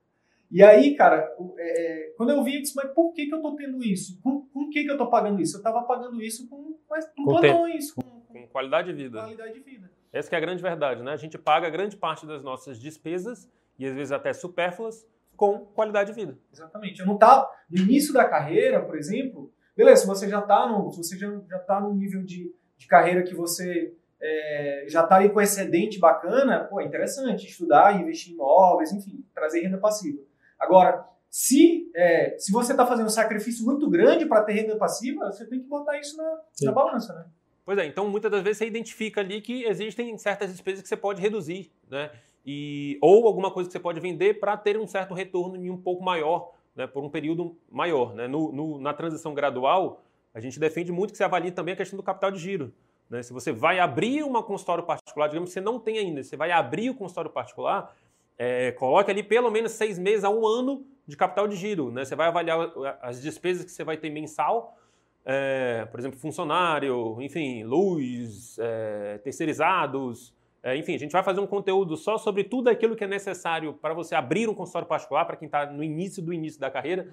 [0.49, 3.53] E aí, cara, é, quando eu vi, eu disse, mas por que, que eu tô
[3.55, 4.17] tendo isso?
[4.21, 5.57] Com, com que, que eu tô pagando isso?
[5.57, 9.19] Eu tava pagando isso com, com, com plantões, com, com, qualidade de vida.
[9.19, 9.91] Qualidade de vida.
[10.11, 11.11] Essa é a grande verdade, né?
[11.11, 16.11] A gente paga grande parte das nossas despesas, e às vezes até supérfluas, com qualidade
[16.11, 16.37] de vida.
[16.51, 17.01] Exatamente.
[17.01, 17.49] Eu não tava.
[17.69, 21.29] No início da carreira, por exemplo, beleza, se você já está no, se você já,
[21.47, 25.99] já tá no nível de, de carreira que você é, já está aí com excedente
[25.99, 30.21] bacana, pô, é interessante estudar, investir em imóveis, enfim, trazer renda passiva.
[30.59, 35.31] Agora, se, é, se você está fazendo um sacrifício muito grande para ter renda passiva,
[35.31, 37.25] você tem que botar isso na, na balança, né?
[37.63, 40.95] Pois é, então muitas das vezes você identifica ali que existem certas despesas que você
[40.95, 42.09] pode reduzir, né?
[42.45, 45.75] E, ou alguma coisa que você pode vender para ter um certo retorno em um
[45.75, 48.15] pouco maior, né, por um período maior.
[48.15, 48.25] Né?
[48.25, 50.01] No, no, na transição gradual,
[50.33, 52.73] a gente defende muito que você avalie também a questão do capital de giro.
[53.09, 53.23] Né?
[53.23, 56.51] Se você vai abrir uma consultório particular, digamos que você não tem ainda, você vai
[56.51, 57.95] abrir o consultório particular,
[58.37, 61.91] é, coloque ali pelo menos seis meses a um ano de capital de giro.
[61.91, 62.05] Né?
[62.05, 64.77] Você vai avaliar as despesas que você vai ter mensal,
[65.25, 71.47] é, por exemplo, funcionário, enfim, luz, é, terceirizados, é, enfim, a gente vai fazer um
[71.47, 75.37] conteúdo só sobre tudo aquilo que é necessário para você abrir um consultório particular, para
[75.37, 77.07] quem está no início do início da carreira.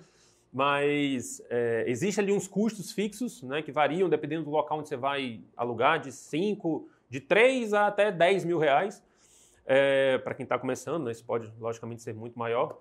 [0.55, 4.97] Mas é, existe ali uns custos fixos, né, que variam dependendo do local onde você
[4.97, 9.03] vai alugar, de 5, de 3 a até 10 mil reais.
[9.67, 12.79] É, para quem está começando, né, isso pode logicamente ser muito maior.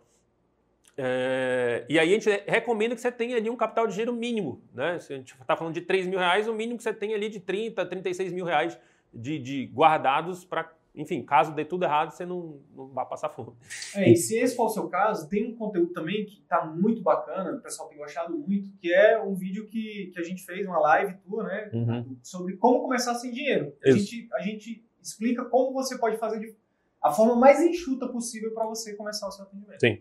[0.96, 4.62] É, e aí a gente recomenda que você tenha ali um capital de giro mínimo.
[4.72, 5.00] Né?
[5.00, 7.28] Se a gente está falando de 3 mil reais, o mínimo que você tem ali
[7.28, 8.78] de 30, 36 mil reais
[9.12, 13.54] de, de guardados para, enfim, caso dê tudo errado, você não, não vai passar fome.
[13.96, 17.02] É, e se esse for o seu caso, tem um conteúdo também que está muito
[17.02, 20.68] bacana, o pessoal tem gostado muito, que é um vídeo que, que a gente fez,
[20.68, 21.72] uma live tua, né?
[21.74, 22.18] Uhum.
[22.22, 23.74] Sobre como começar sem dinheiro.
[23.84, 26.56] A gente, a gente explica como você pode fazer de,
[27.02, 29.80] a forma mais enxuta possível para você começar o seu atendimento.
[29.80, 30.00] Sim.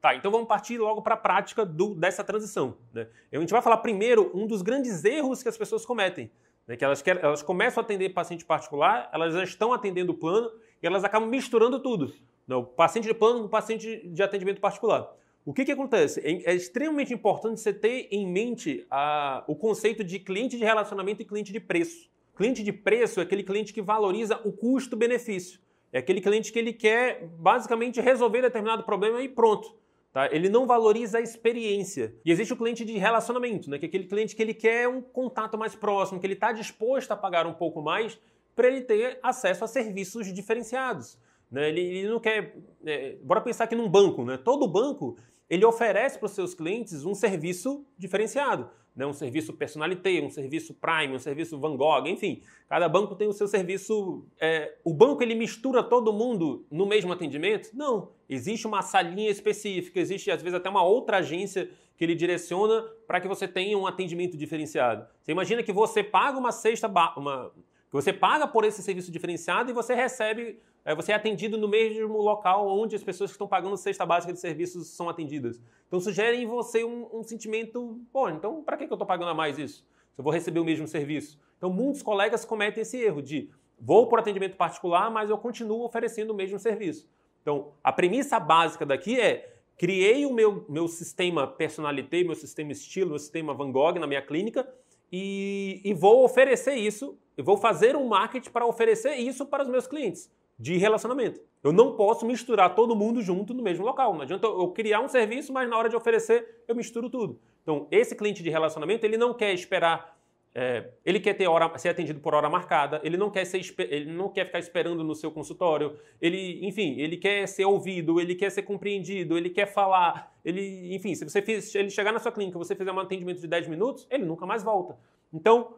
[0.00, 2.76] Tá, então vamos partir logo para a prática do, dessa transição.
[2.92, 3.08] Né?
[3.32, 6.30] A gente vai falar primeiro um dos grandes erros que as pessoas cometem
[6.68, 10.14] né, que elas, querem, elas começam a atender paciente particular, elas já estão atendendo o
[10.14, 10.50] plano
[10.82, 12.12] e elas acabam misturando tudo.
[12.46, 15.10] Né, o paciente de plano com o paciente de atendimento particular.
[15.46, 16.20] O que, que acontece?
[16.20, 21.22] É, é extremamente importante você ter em mente a, o conceito de cliente de relacionamento
[21.22, 22.10] e cliente de preço.
[22.36, 25.58] Cliente de preço é aquele cliente que valoriza o custo-benefício.
[25.90, 29.74] É aquele cliente que ele quer basicamente resolver determinado problema e pronto.
[30.12, 30.26] Tá?
[30.32, 32.14] Ele não valoriza a experiência.
[32.24, 33.78] E existe o cliente de relacionamento, né?
[33.78, 37.12] que é aquele cliente que ele quer um contato mais próximo, que ele está disposto
[37.12, 38.18] a pagar um pouco mais
[38.56, 41.18] para ele ter acesso a serviços diferenciados.
[41.50, 41.68] Né?
[41.68, 42.56] Ele, ele, não quer.
[42.84, 44.24] É, bora pensar aqui num banco.
[44.24, 44.36] Né?
[44.36, 45.16] Todo banco
[45.48, 50.74] ele oferece para os seus clientes um serviço diferenciado né, um serviço personalité, um serviço
[50.74, 54.26] Prime, um serviço Van Gogh, enfim, cada banco tem o seu serviço.
[54.40, 57.70] É, o banco ele mistura todo mundo no mesmo atendimento?
[57.72, 58.10] Não.
[58.28, 63.20] Existe uma salinha específica, existe às vezes até uma outra agência que ele direciona para
[63.20, 65.06] que você tenha um atendimento diferenciado.
[65.22, 67.52] Você imagina que você paga uma cesta, uma,
[67.88, 70.58] que você paga por esse serviço diferenciado e você recebe
[70.94, 74.40] você é atendido no mesmo local onde as pessoas que estão pagando cesta básica de
[74.40, 75.60] serviços são atendidas.
[75.86, 79.30] Então sugere em você um, um sentimento, pô, então para que, que eu estou pagando
[79.30, 79.86] a mais isso?
[80.14, 81.38] Se eu vou receber o mesmo serviço.
[81.58, 86.30] Então muitos colegas cometem esse erro de vou por atendimento particular, mas eu continuo oferecendo
[86.30, 87.06] o mesmo serviço.
[87.42, 93.10] Então a premissa básica daqui é criei o meu, meu sistema personalité, meu sistema estilo,
[93.10, 94.66] meu sistema Van Gogh na minha clínica
[95.12, 99.68] e, e vou oferecer isso, e vou fazer um marketing para oferecer isso para os
[99.68, 101.40] meus clientes de relacionamento.
[101.62, 104.14] Eu não posso misturar todo mundo junto no mesmo local.
[104.14, 107.40] Não adianta eu criar um serviço, mas na hora de oferecer eu misturo tudo.
[107.62, 110.16] Então, esse cliente de relacionamento, ele não quer esperar,
[110.54, 114.10] é, ele quer ter hora, ser atendido por hora marcada, ele não quer ser, ele
[114.10, 118.50] não quer ficar esperando no seu consultório, ele, enfim, ele quer ser ouvido, ele quer
[118.50, 122.56] ser compreendido, ele quer falar, ele, enfim, se você fiz, ele chegar na sua clínica,
[122.56, 124.96] você fizer um atendimento de 10 minutos, ele nunca mais volta.
[125.32, 125.74] Então,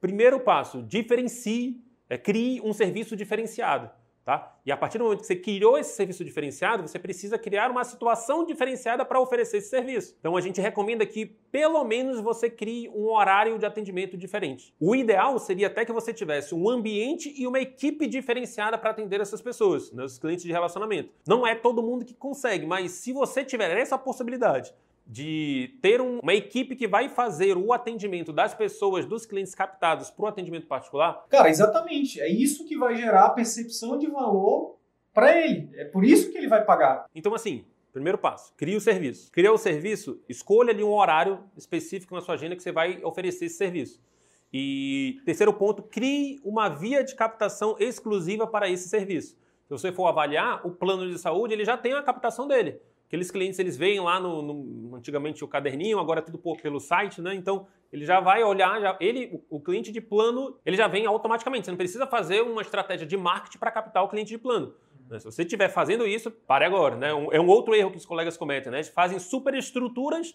[0.00, 3.90] primeiro passo, diferencie, é, crie um serviço diferenciado.
[4.28, 4.54] Tá?
[4.66, 7.82] E a partir do momento que você criou esse serviço diferenciado, você precisa criar uma
[7.82, 10.14] situação diferenciada para oferecer esse serviço.
[10.20, 14.74] Então a gente recomenda que pelo menos você crie um horário de atendimento diferente.
[14.78, 19.18] O ideal seria até que você tivesse um ambiente e uma equipe diferenciada para atender
[19.18, 21.10] essas pessoas, né, os clientes de relacionamento.
[21.26, 24.74] Não é todo mundo que consegue, mas se você tiver essa possibilidade
[25.08, 30.10] de ter um, uma equipe que vai fazer o atendimento das pessoas, dos clientes captados
[30.10, 31.24] para o atendimento particular?
[31.30, 32.20] Cara, exatamente.
[32.20, 34.76] É isso que vai gerar a percepção de valor
[35.14, 35.70] para ele.
[35.76, 37.06] É por isso que ele vai pagar.
[37.14, 39.32] Então, assim, primeiro passo, crie o serviço.
[39.32, 43.46] Cria o serviço, escolha ali um horário específico na sua agenda que você vai oferecer
[43.46, 44.02] esse serviço.
[44.52, 49.36] E terceiro ponto, crie uma via de captação exclusiva para esse serviço.
[49.64, 52.80] Se você for avaliar, o plano de saúde ele já tem a captação dele.
[53.08, 57.20] Aqueles clientes, eles veem lá no, no, antigamente o caderninho, agora é tudo pelo site,
[57.20, 57.34] né?
[57.34, 61.06] Então, ele já vai olhar, já, ele, o, o, cliente de plano, ele já vem
[61.06, 61.64] automaticamente.
[61.64, 64.74] Você não precisa fazer uma estratégia de marketing para captar o cliente de plano.
[65.08, 65.18] Né?
[65.18, 67.12] Se você estiver fazendo isso, pare agora, né?
[67.12, 68.78] Um, é um outro erro que os colegas cometem, né?
[68.78, 70.34] Eles fazem superestruturas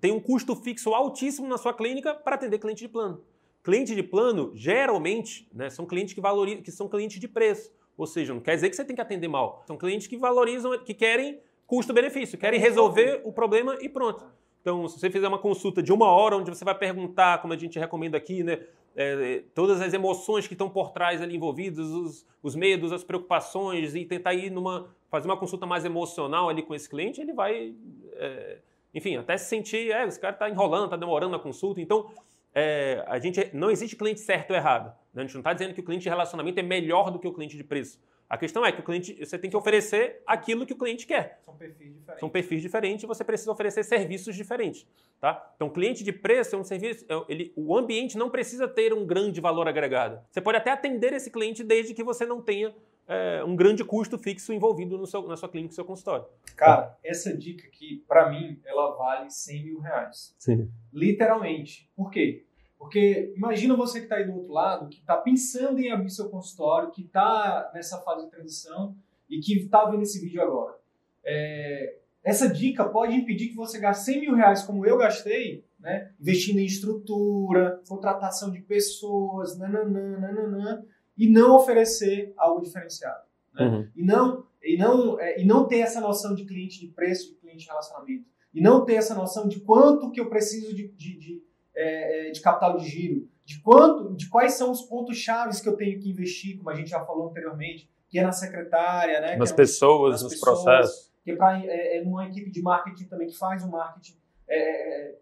[0.00, 3.22] tem um custo fixo altíssimo na sua clínica para atender cliente de plano.
[3.62, 7.70] Cliente de plano, geralmente, né, são clientes que, valorizam, que são clientes de preço.
[7.96, 9.62] Ou seja, não quer dizer que você tem que atender mal.
[9.66, 11.38] São clientes que valorizam, que querem
[11.70, 14.24] custo-benefício, querem resolver o problema e pronto.
[14.60, 17.56] Então, se você fizer uma consulta de uma hora, onde você vai perguntar, como a
[17.56, 18.58] gente recomenda aqui, né,
[18.96, 23.94] é, todas as emoções que estão por trás ali envolvidas, os, os, medos, as preocupações,
[23.94, 24.88] e tentar ir numa.
[25.08, 27.72] fazer uma consulta mais emocional ali com esse cliente, ele vai.
[28.14, 28.58] É,
[28.92, 31.80] enfim, até se sentir, é, esse cara está enrolando, está demorando a consulta.
[31.80, 32.10] Então,
[32.52, 34.92] é, a gente não existe cliente certo ou errado.
[35.14, 35.22] Né?
[35.22, 37.32] A gente não está dizendo que o cliente de relacionamento é melhor do que o
[37.32, 38.00] cliente de preço.
[38.30, 41.40] A questão é que o cliente, você tem que oferecer aquilo que o cliente quer.
[41.44, 42.20] São perfis diferentes.
[42.20, 44.86] São perfis diferentes e você precisa oferecer serviços diferentes.
[45.20, 45.52] Tá?
[45.56, 47.04] Então, cliente de preço é um serviço.
[47.08, 50.20] É, ele, o ambiente não precisa ter um grande valor agregado.
[50.30, 52.72] Você pode até atender esse cliente desde que você não tenha
[53.08, 56.24] é, um grande custo fixo envolvido no seu, na sua clínica, no seu consultório.
[56.54, 60.36] Cara, essa dica aqui, para mim, ela vale 100 mil reais.
[60.38, 60.70] Sim.
[60.92, 61.90] Literalmente.
[61.96, 62.44] Por quê?
[62.80, 66.30] Porque imagina você que está aí do outro lado, que está pensando em abrir seu
[66.30, 68.96] consultório, que está nessa fase de transição
[69.28, 70.78] e que está vendo esse vídeo agora.
[71.22, 76.10] É, essa dica pode impedir que você gaste 100 mil reais como eu gastei, né,
[76.18, 80.82] investindo em estrutura, contratação de pessoas, nananã, nananã,
[81.18, 83.24] e não oferecer algo diferenciado.
[83.52, 83.66] Né?
[83.66, 83.88] Uhum.
[83.94, 87.34] E, não, e, não, é, e não ter essa noção de cliente de preço, de
[87.34, 88.24] cliente de relacionamento.
[88.54, 91.49] E não ter essa noção de quanto que eu preciso de, de, de
[91.80, 95.68] é, é, de capital de giro, de quanto, de quais são os pontos chaves que
[95.68, 99.36] eu tenho que investir, como a gente já falou anteriormente, que é na secretária, né?
[99.36, 101.12] Nas é pessoas, nas nos pessoas, processos.
[101.24, 104.16] Que é, pra, é, é numa equipe de marketing também que faz o marketing,
[104.48, 105.14] é,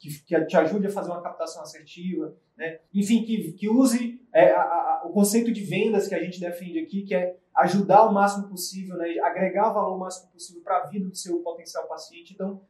[0.00, 2.78] que, que, te ajude a fazer uma captação assertiva, né?
[2.92, 7.02] Enfim, que, que use a, a, o conceito de vendas que a gente defende aqui,
[7.02, 9.18] que é ajudar o máximo possível, né?
[9.20, 12.32] agregar valor o máximo possível para a vida do seu potencial paciente.
[12.34, 12.60] Então,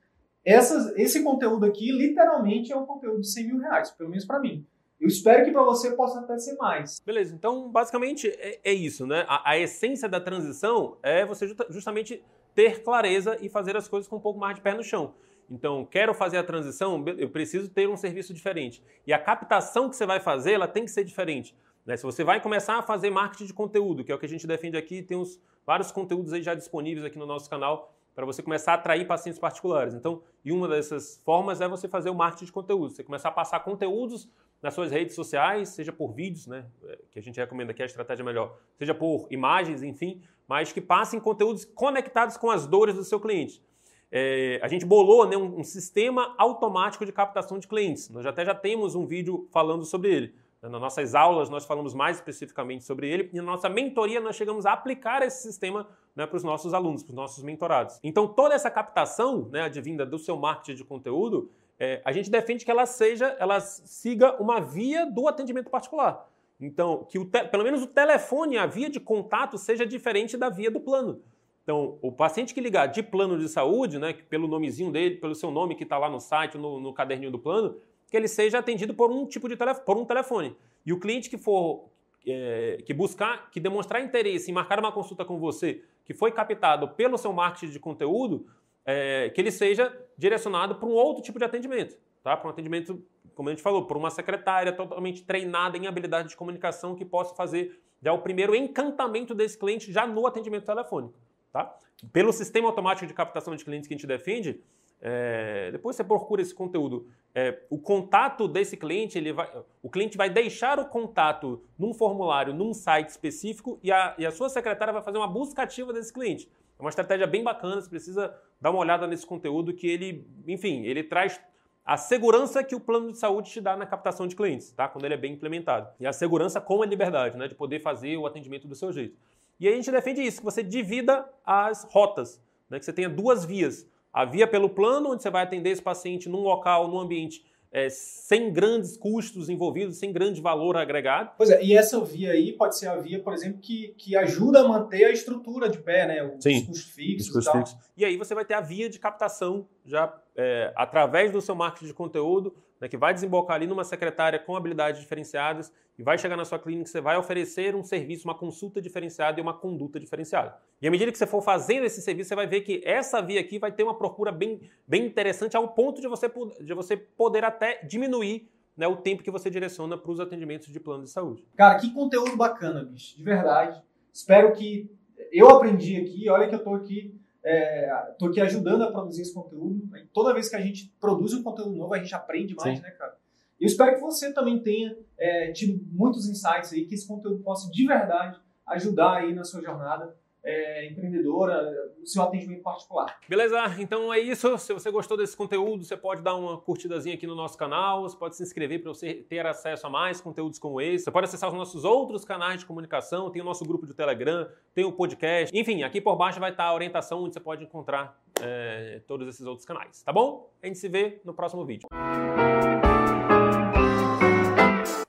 [0.44, 4.38] essas, esse conteúdo aqui, literalmente, é um conteúdo de 100 mil reais, pelo menos para
[4.38, 4.66] mim.
[5.00, 7.00] Eu espero que para você possa até ser mais.
[7.00, 9.24] Beleza, então basicamente é, é isso, né?
[9.28, 12.22] A, a, essência da transição é você justamente
[12.54, 15.14] ter clareza e fazer as coisas com um pouco mais de pé no chão.
[15.50, 18.82] Então, quero fazer a transição, eu preciso ter um serviço diferente.
[19.06, 21.54] E a captação que você vai fazer, ela tem que ser diferente.
[21.84, 21.96] Né?
[21.96, 24.46] Se você vai começar a fazer marketing de conteúdo, que é o que a gente
[24.46, 28.42] defende aqui, tem uns, vários conteúdos aí já disponíveis aqui no nosso canal para você
[28.42, 29.94] começar a atrair pacientes particulares.
[29.94, 32.90] Então, e uma dessas formas é você fazer o marketing de conteúdo.
[32.92, 34.28] Você começar a passar conteúdos
[34.62, 37.86] nas suas redes sociais, seja por vídeos, né, é, que a gente recomenda aqui a
[37.86, 43.04] estratégia melhor, seja por imagens, enfim, mas que passem conteúdos conectados com as dores do
[43.04, 43.62] seu cliente.
[44.10, 48.08] É, a gente bolou né, um, um, sistema automático de captação de clientes.
[48.08, 50.34] Nós até já temos um vídeo falando sobre ele.
[50.70, 54.64] Nas nossas aulas, nós falamos mais especificamente sobre ele e na nossa mentoria nós chegamos
[54.64, 55.86] a aplicar esse sistema
[56.16, 58.00] né, para os nossos alunos, para os nossos mentorados.
[58.02, 62.64] Então, toda essa captação né, advinda do seu marketing de conteúdo, é, a gente defende
[62.64, 66.30] que ela seja, ela siga uma via do atendimento particular.
[66.58, 70.70] Então, que te, pelo menos o telefone, a via de contato, seja diferente da via
[70.70, 71.20] do plano.
[71.62, 75.50] Então, o paciente que ligar de plano de saúde, né, pelo nomezinho dele, pelo seu
[75.50, 77.76] nome que está lá no site, no, no caderninho do plano,
[78.14, 80.56] que ele seja atendido por um tipo de telefone, por um telefone.
[80.86, 81.90] E o cliente que for
[82.24, 86.86] é, que buscar, que demonstrar interesse em marcar uma consulta com você, que foi captado
[86.90, 88.46] pelo seu marketing de conteúdo,
[88.86, 92.36] é, que ele seja direcionado para um outro tipo de atendimento, tá?
[92.36, 93.04] Para um atendimento,
[93.34, 97.34] como a gente falou, por uma secretária totalmente treinada em habilidade de comunicação que possa
[97.34, 101.18] fazer já o primeiro encantamento desse cliente já no atendimento telefônico,
[101.52, 101.76] tá?
[102.12, 104.62] Pelo sistema automático de captação de clientes que a gente defende,
[105.00, 107.06] é, depois você procura esse conteúdo.
[107.34, 109.50] É, o contato desse cliente, ele vai,
[109.82, 114.30] o cliente vai deixar o contato num formulário, num site específico, e a, e a
[114.30, 116.48] sua secretária vai fazer uma busca ativa desse cliente.
[116.78, 120.84] É uma estratégia bem bacana, você precisa dar uma olhada nesse conteúdo que ele, enfim,
[120.84, 121.40] ele traz
[121.84, 124.88] a segurança que o plano de saúde te dá na captação de clientes, tá?
[124.88, 125.88] Quando ele é bem implementado.
[126.00, 127.46] E a segurança com a liberdade, né?
[127.46, 129.16] De poder fazer o atendimento do seu jeito.
[129.60, 132.78] E aí a gente defende isso, que você divida as rotas, né?
[132.78, 136.28] Que você tenha duas vias a via pelo plano, onde você vai atender esse paciente
[136.28, 141.32] num local, num ambiente é, sem grandes custos envolvidos, sem grande valor agregado.
[141.36, 144.60] Pois é, e essa via aí pode ser a via, por exemplo, que, que ajuda
[144.60, 146.22] a manter a estrutura de pé, né?
[146.22, 147.26] Os Sim, custos fixos.
[147.26, 147.90] Os custos e, fixos.
[147.96, 151.86] e aí você vai ter a via de captação já é, através do seu marketing
[151.86, 156.36] de conteúdo, né, que vai desembocar ali numa secretária com habilidades diferenciadas e vai chegar
[156.36, 160.56] na sua clínica, você vai oferecer um serviço, uma consulta diferenciada e uma conduta diferenciada.
[160.82, 163.40] E à medida que você for fazendo esse serviço, você vai ver que essa via
[163.40, 167.44] aqui vai ter uma procura bem, bem interessante ao ponto de você, de você poder
[167.44, 171.44] até diminuir né, o tempo que você direciona para os atendimentos de plano de saúde.
[171.56, 173.80] Cara, que conteúdo bacana, bicho, de verdade.
[174.12, 174.90] Espero que
[175.32, 177.14] eu aprendi aqui, olha que eu estou aqui
[177.44, 179.82] Estou é, aqui ajudando a produzir esse conteúdo.
[180.14, 182.82] Toda vez que a gente produz um conteúdo novo, a gente aprende mais, Sim.
[182.82, 183.16] né, cara?
[183.60, 187.70] Eu espero que você também tenha é, tido muitos insights aí, que esse conteúdo possa
[187.70, 193.18] de verdade ajudar aí na sua jornada é, empreendedora, no seu atendimento particular.
[193.26, 193.56] Beleza?
[193.78, 194.56] Então é isso.
[194.58, 198.16] Se você gostou desse conteúdo, você pode dar uma curtidazinha aqui no nosso canal, você
[198.16, 201.04] pode se inscrever para você ter acesso a mais conteúdos como esse.
[201.04, 204.46] Você pode acessar os nossos outros canais de comunicação, tem o nosso grupo de Telegram,
[204.74, 205.56] tem o podcast.
[205.56, 209.46] Enfim, aqui por baixo vai estar a orientação onde você pode encontrar é, todos esses
[209.46, 210.50] outros canais, tá bom?
[210.62, 211.88] A gente se vê no próximo vídeo.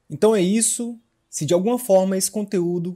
[0.10, 0.98] Então é isso.
[1.30, 2.96] Se de alguma forma esse conteúdo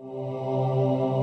[0.00, 1.17] うん。